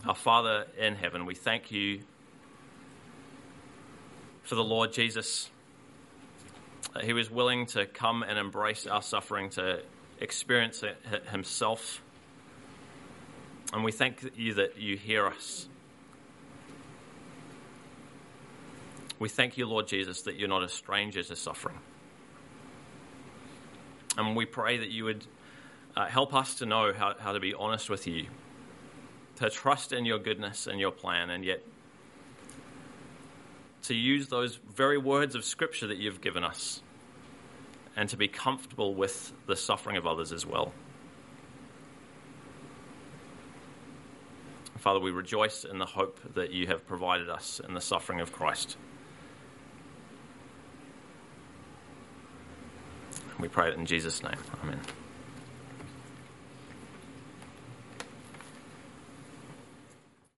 Our 0.05 0.15
Father 0.15 0.67
in 0.77 0.95
heaven, 0.95 1.25
we 1.25 1.35
thank 1.35 1.71
you 1.71 2.01
for 4.43 4.55
the 4.55 4.63
Lord 4.63 4.91
Jesus. 4.91 5.49
He 7.01 7.13
was 7.13 7.31
willing 7.31 7.65
to 7.67 7.85
come 7.85 8.21
and 8.23 8.37
embrace 8.37 8.85
our 8.85 9.01
suffering, 9.01 9.49
to 9.51 9.81
experience 10.19 10.83
it 10.83 10.97
himself. 11.31 12.01
And 13.71 13.83
we 13.83 13.91
thank 13.91 14.31
you 14.35 14.53
that 14.55 14.77
you 14.77 14.97
hear 14.97 15.25
us. 15.25 15.67
We 19.19 19.29
thank 19.29 19.57
you, 19.57 19.65
Lord 19.65 19.87
Jesus, 19.87 20.23
that 20.23 20.35
you're 20.35 20.49
not 20.49 20.63
a 20.63 20.69
stranger 20.69 21.23
to 21.23 21.35
suffering. 21.35 21.77
And 24.17 24.35
we 24.35 24.45
pray 24.45 24.77
that 24.77 24.89
you 24.89 25.05
would 25.05 25.25
uh, 25.95 26.05
help 26.05 26.33
us 26.33 26.55
to 26.55 26.65
know 26.65 26.93
how, 26.93 27.13
how 27.19 27.33
to 27.33 27.39
be 27.39 27.53
honest 27.53 27.89
with 27.89 28.07
you, 28.07 28.25
to 29.37 29.49
trust 29.49 29.93
in 29.93 30.05
your 30.05 30.19
goodness 30.19 30.67
and 30.67 30.79
your 30.79 30.91
plan, 30.91 31.29
and 31.29 31.43
yet 31.43 31.63
to 33.83 33.93
use 33.93 34.27
those 34.27 34.59
very 34.75 34.97
words 34.97 35.35
of 35.35 35.43
Scripture 35.43 35.87
that 35.87 35.97
you've 35.97 36.21
given 36.21 36.43
us 36.43 36.81
and 37.95 38.09
to 38.09 38.17
be 38.17 38.27
comfortable 38.27 38.95
with 38.95 39.33
the 39.45 39.55
suffering 39.55 39.97
of 39.97 40.07
others 40.07 40.31
as 40.31 40.45
well. 40.45 40.71
Father, 44.77 44.99
we 44.99 45.11
rejoice 45.11 45.63
in 45.63 45.77
the 45.77 45.85
hope 45.85 46.19
that 46.33 46.51
you 46.51 46.67
have 46.67 46.85
provided 46.87 47.29
us 47.29 47.61
in 47.65 47.73
the 47.73 47.81
suffering 47.81 48.19
of 48.19 48.33
Christ. 48.33 48.75
We 53.39 53.47
pray 53.47 53.69
it 53.69 53.77
in 53.77 53.85
Jesus' 53.85 54.21
name. 54.23 54.37
Amen. 54.61 54.79